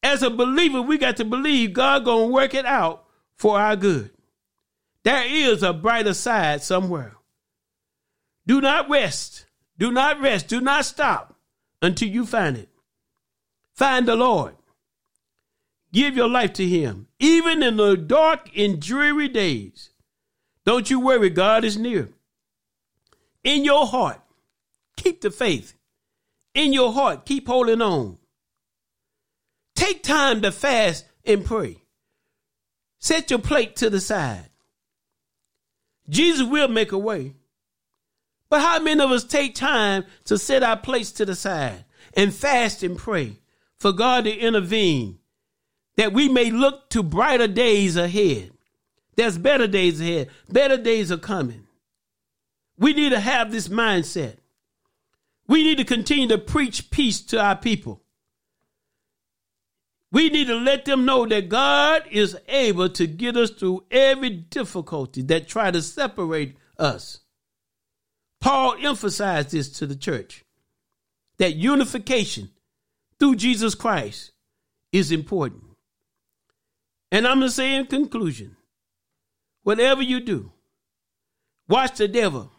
As 0.05 0.23
a 0.23 0.29
believer, 0.29 0.83
we 0.83 0.99
got 0.99 1.17
to 1.17 1.25
believe 1.25 1.73
God 1.73 2.05
gonna 2.05 2.27
work 2.27 2.53
it 2.53 2.67
out 2.67 3.07
for 3.37 3.59
our 3.59 3.75
good. 3.75 4.11
There 5.03 5.25
is 5.27 5.63
a 5.63 5.73
brighter 5.73 6.13
side 6.13 6.63
somewhere. 6.63 7.17
Do 8.47 8.61
not 8.61 8.91
rest. 8.91 9.47
Do 9.79 9.91
not 9.91 10.21
rest. 10.21 10.47
Do 10.47 10.61
not 10.61 10.85
stop 10.85 11.35
until 11.81 12.11
you 12.11 12.27
find 12.27 12.59
it. 12.59 12.69
Find 13.73 14.07
the 14.07 14.15
Lord. 14.15 14.55
Give 15.91 16.15
your 16.15 16.29
life 16.29 16.53
to 16.55 16.69
Him, 16.69 17.07
even 17.19 17.63
in 17.63 17.79
the 17.79 17.97
dark 17.97 18.51
and 18.55 18.81
dreary 18.83 19.29
days. 19.29 19.89
Don't 20.67 20.91
you 20.91 21.01
worry, 21.01 21.31
God 21.31 21.65
is 21.65 21.79
near. 21.79 22.11
In 23.43 23.65
your 23.65 23.87
heart, 23.87 24.21
keep 24.99 25.23
the 25.23 25.31
faith. 25.31 25.75
In 26.53 26.75
your 26.75 26.93
heart, 26.93 27.25
keep 27.25 27.47
holding 27.47 27.81
on. 27.81 28.19
Take 29.75 30.03
time 30.03 30.43
to 30.43 30.53
fast 30.53 31.05
and 31.25 31.45
pray. 31.45 31.83
Set 32.99 33.31
your 33.31 33.41
plate 33.41 33.77
to 33.77 33.91
the 33.91 34.01
side. 34.01 34.49
Jesus 36.09 36.47
will 36.47 36.69
make 36.69 36.93
a 36.93 36.99
way. 36.99 37.35
But 38.49 38.61
how 38.61 38.79
many 38.81 39.03
of 39.03 39.11
us 39.11 39.25
take 39.25 39.55
time 39.55 40.05
to 40.25 40.39
set 40.39 40.63
our 40.63 40.77
plates 40.77 41.13
to 41.13 41.25
the 41.25 41.35
side 41.35 41.85
and 42.15 42.33
fast 42.33 42.83
and 42.83 42.97
pray 42.97 43.39
for 43.79 43.93
God 43.93 44.25
to 44.25 44.31
intervene 44.31 45.19
that 45.97 46.13
we 46.13 46.29
may 46.29 46.51
look 46.51 46.91
to 46.91 47.03
brighter 47.03 47.47
days 47.47 47.97
ahead. 47.97 48.51
There's 49.17 49.39
better 49.39 49.67
days 49.67 50.01
ahead. 50.01 50.31
Better 50.49 50.77
days 50.77 51.13
are 51.13 51.19
coming. 51.19 51.67
We 52.77 52.93
need 52.93 53.11
to 53.11 53.21
have 53.21 53.53
this 53.53 53.69
mindset. 53.69 54.37
We 55.47 55.63
need 55.63 55.79
to 55.79 55.85
continue 55.85 56.29
to 56.29 56.39
preach 56.39 56.91
peace 56.91 57.21
to 57.27 57.41
our 57.41 57.57
people. 57.57 58.03
We 60.15 60.31
need 60.31 60.47
to 60.47 60.55
let 60.55 60.85
them 60.85 61.05
know 61.05 61.27
that 61.27 61.49
God 61.49 62.05
is 62.09 62.37
able 62.47 62.89
to 62.91 63.05
get 63.05 63.37
us 63.37 63.51
through 63.51 63.83
every 63.91 64.31
difficulty 64.31 65.23
that 65.23 65.49
try 65.49 65.73
to 65.73 65.83
separate 65.83 66.57
us. 66.79 67.19
Paul 68.41 68.77
emphasized 68.81 69.51
this 69.51 69.69
to 69.71 69.87
the 69.89 69.97
church 69.97 70.45
that 71.39 71.57
unification 71.57 72.51
through 73.19 73.35
Jesus 73.35 73.75
Christ 73.75 74.31
is 74.93 75.11
important. 75.11 75.65
And 77.11 77.27
I'm 77.27 77.41
going 77.41 77.49
to 77.49 77.55
say 77.55 77.75
in 77.75 77.87
conclusion 77.87 78.57
whatever 79.65 80.01
you 80.01 80.21
do, 80.21 80.53
watch 81.69 81.97
the 81.97 82.07
devil. 82.07 82.53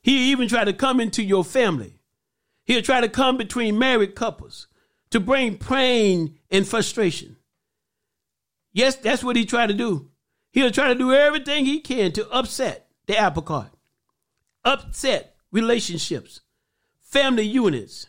He 0.00 0.30
even 0.30 0.48
try 0.48 0.64
to 0.64 0.72
come 0.72 1.00
into 1.00 1.22
your 1.22 1.44
family. 1.44 2.00
He'll 2.64 2.80
try 2.80 3.02
to 3.02 3.08
come 3.10 3.36
between 3.36 3.78
married 3.78 4.14
couples 4.14 4.66
to 5.10 5.20
bring 5.20 5.58
pain 5.58 6.38
and 6.50 6.66
frustration. 6.66 7.36
Yes, 8.72 8.96
that's 8.96 9.24
what 9.24 9.36
he 9.36 9.44
tried 9.44 9.68
to 9.68 9.74
do. 9.74 10.10
He'll 10.52 10.70
try 10.70 10.88
to 10.88 10.94
do 10.94 11.12
everything 11.12 11.64
he 11.64 11.80
can 11.80 12.12
to 12.12 12.28
upset 12.30 12.88
the 13.06 13.16
apple 13.16 13.42
cart, 13.42 13.70
upset 14.64 15.36
relationships, 15.52 16.40
family 17.00 17.44
units. 17.44 18.06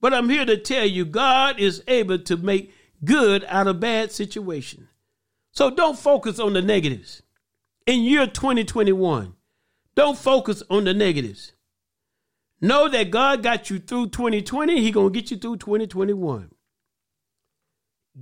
But 0.00 0.12
I'm 0.12 0.28
here 0.28 0.44
to 0.44 0.56
tell 0.56 0.84
you 0.84 1.04
God 1.04 1.58
is 1.60 1.82
able 1.86 2.18
to 2.18 2.36
make 2.36 2.74
good 3.04 3.44
out 3.48 3.66
of 3.66 3.80
bad 3.80 4.12
situation. 4.12 4.88
So 5.52 5.70
don't 5.70 5.98
focus 5.98 6.38
on 6.38 6.54
the 6.54 6.62
negatives. 6.62 7.22
In 7.86 8.02
year 8.02 8.26
2021, 8.26 9.34
don't 9.94 10.18
focus 10.18 10.62
on 10.70 10.84
the 10.84 10.94
negatives. 10.94 11.52
Know 12.60 12.88
that 12.88 13.10
God 13.10 13.42
got 13.42 13.70
you 13.70 13.78
through 13.78 14.08
2020, 14.10 14.80
he 14.80 14.90
going 14.90 15.12
to 15.12 15.20
get 15.20 15.30
you 15.30 15.36
through 15.36 15.56
2021. 15.56 16.50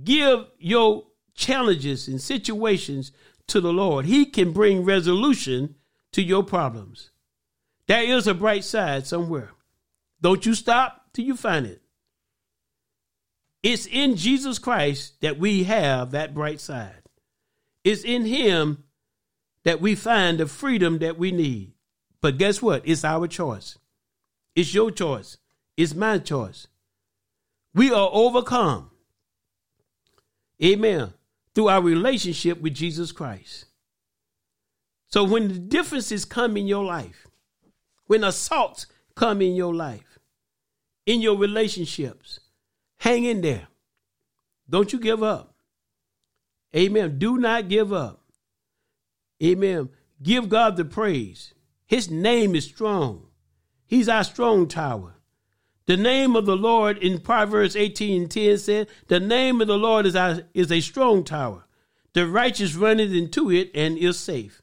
Give 0.03 0.45
your 0.57 1.07
challenges 1.35 2.07
and 2.07 2.21
situations 2.21 3.11
to 3.47 3.59
the 3.59 3.73
Lord. 3.73 4.05
He 4.05 4.25
can 4.25 4.51
bring 4.51 4.83
resolution 4.83 5.75
to 6.13 6.21
your 6.21 6.43
problems. 6.43 7.11
There 7.87 8.03
is 8.03 8.27
a 8.27 8.33
bright 8.33 8.63
side 8.63 9.05
somewhere. 9.07 9.51
Don't 10.21 10.45
you 10.45 10.53
stop 10.53 11.07
till 11.13 11.25
you 11.25 11.35
find 11.35 11.65
it. 11.65 11.81
It's 13.63 13.85
in 13.85 14.15
Jesus 14.15 14.59
Christ 14.59 15.19
that 15.21 15.37
we 15.37 15.63
have 15.63 16.11
that 16.11 16.33
bright 16.33 16.59
side. 16.59 17.03
It's 17.83 18.03
in 18.03 18.25
Him 18.25 18.83
that 19.63 19.81
we 19.81 19.95
find 19.95 20.39
the 20.39 20.47
freedom 20.47 20.99
that 20.99 21.17
we 21.17 21.31
need. 21.31 21.73
But 22.21 22.37
guess 22.37 22.61
what? 22.61 22.83
It's 22.85 23.03
our 23.03 23.27
choice. 23.27 23.77
It's 24.55 24.73
your 24.73 24.91
choice. 24.91 25.37
It's 25.77 25.95
my 25.95 26.19
choice. 26.19 26.67
We 27.73 27.91
are 27.91 28.09
overcome. 28.11 28.90
Amen. 30.63 31.13
Through 31.53 31.69
our 31.69 31.81
relationship 31.81 32.61
with 32.61 32.73
Jesus 32.73 33.11
Christ. 33.11 33.65
So 35.07 35.23
when 35.23 35.47
the 35.49 35.59
differences 35.59 36.23
come 36.23 36.55
in 36.55 36.67
your 36.67 36.85
life, 36.85 37.27
when 38.05 38.23
assaults 38.23 38.85
come 39.15 39.41
in 39.41 39.55
your 39.55 39.73
life, 39.73 40.19
in 41.05 41.21
your 41.21 41.37
relationships, 41.37 42.39
Hang 43.01 43.23
in 43.23 43.41
there. 43.41 43.67
Don't 44.69 44.93
you 44.93 44.99
give 44.99 45.23
up. 45.23 45.55
Amen. 46.75 47.17
Do 47.17 47.39
not 47.39 47.67
give 47.67 47.91
up. 47.91 48.21
Amen. 49.43 49.89
Give 50.21 50.47
God 50.47 50.77
the 50.77 50.85
praise. 50.85 51.55
His 51.87 52.11
name 52.11 52.53
is 52.53 52.65
strong. 52.65 53.25
He's 53.87 54.07
our 54.07 54.23
strong 54.23 54.67
tower. 54.67 55.15
The 55.85 55.97
name 55.97 56.35
of 56.35 56.45
the 56.45 56.55
Lord 56.55 56.97
in 56.97 57.19
Proverbs 57.19 57.75
18 57.75 58.21
and 58.21 58.31
10 58.31 58.57
said, 58.59 58.87
The 59.07 59.19
name 59.19 59.61
of 59.61 59.67
the 59.67 59.77
Lord 59.77 60.05
is, 60.05 60.15
our, 60.15 60.41
is 60.53 60.71
a 60.71 60.81
strong 60.81 61.23
tower. 61.23 61.65
The 62.13 62.27
righteous 62.27 62.75
runneth 62.75 63.13
into 63.13 63.51
it 63.51 63.71
and 63.73 63.97
is 63.97 64.19
safe. 64.19 64.61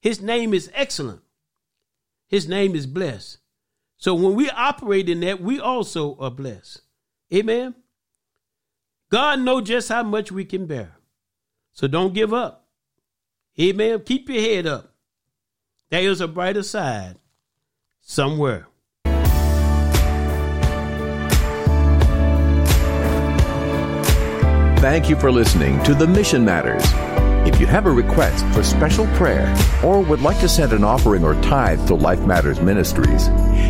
His 0.00 0.20
name 0.20 0.54
is 0.54 0.70
excellent. 0.74 1.22
His 2.28 2.48
name 2.48 2.74
is 2.74 2.86
blessed. 2.86 3.38
So 3.98 4.14
when 4.14 4.34
we 4.34 4.50
operate 4.50 5.08
in 5.08 5.20
that, 5.20 5.40
we 5.40 5.60
also 5.60 6.16
are 6.18 6.30
blessed. 6.30 6.82
Amen. 7.32 7.74
God 9.10 9.40
knows 9.40 9.68
just 9.68 9.88
how 9.88 10.02
much 10.02 10.32
we 10.32 10.44
can 10.44 10.66
bear. 10.66 10.96
So 11.72 11.86
don't 11.86 12.14
give 12.14 12.32
up. 12.32 12.66
Amen. 13.60 14.00
Keep 14.00 14.28
your 14.28 14.40
head 14.40 14.66
up. 14.66 14.94
There 15.90 16.02
is 16.02 16.20
a 16.20 16.28
brighter 16.28 16.62
side 16.62 17.16
somewhere. 18.00 18.66
Thank 24.82 25.08
you 25.08 25.14
for 25.14 25.30
listening 25.30 25.80
to 25.84 25.94
The 25.94 26.08
Mission 26.08 26.44
Matters. 26.44 26.82
If 27.46 27.60
you 27.60 27.68
have 27.68 27.86
a 27.86 27.90
request 27.92 28.44
for 28.52 28.64
special 28.64 29.06
prayer 29.14 29.54
or 29.84 30.00
would 30.00 30.22
like 30.22 30.40
to 30.40 30.48
send 30.48 30.72
an 30.72 30.82
offering 30.82 31.22
or 31.22 31.40
tithe 31.40 31.86
to 31.86 31.94
Life 31.94 32.18
Matters 32.22 32.60
Ministries, 32.60 33.28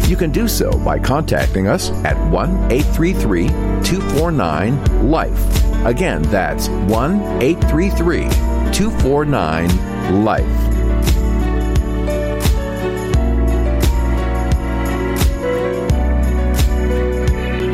you 0.08 0.16
can 0.16 0.30
do 0.30 0.48
so 0.48 0.72
by 0.78 0.98
contacting 0.98 1.68
us 1.68 1.90
at 2.06 2.16
1 2.30 2.72
833 2.72 3.48
249 3.48 5.10
LIFE. 5.10 5.84
Again, 5.84 6.22
that's 6.22 6.70
1 6.70 7.42
833 7.42 8.22
249 8.72 10.24
LIFE. 10.24 10.81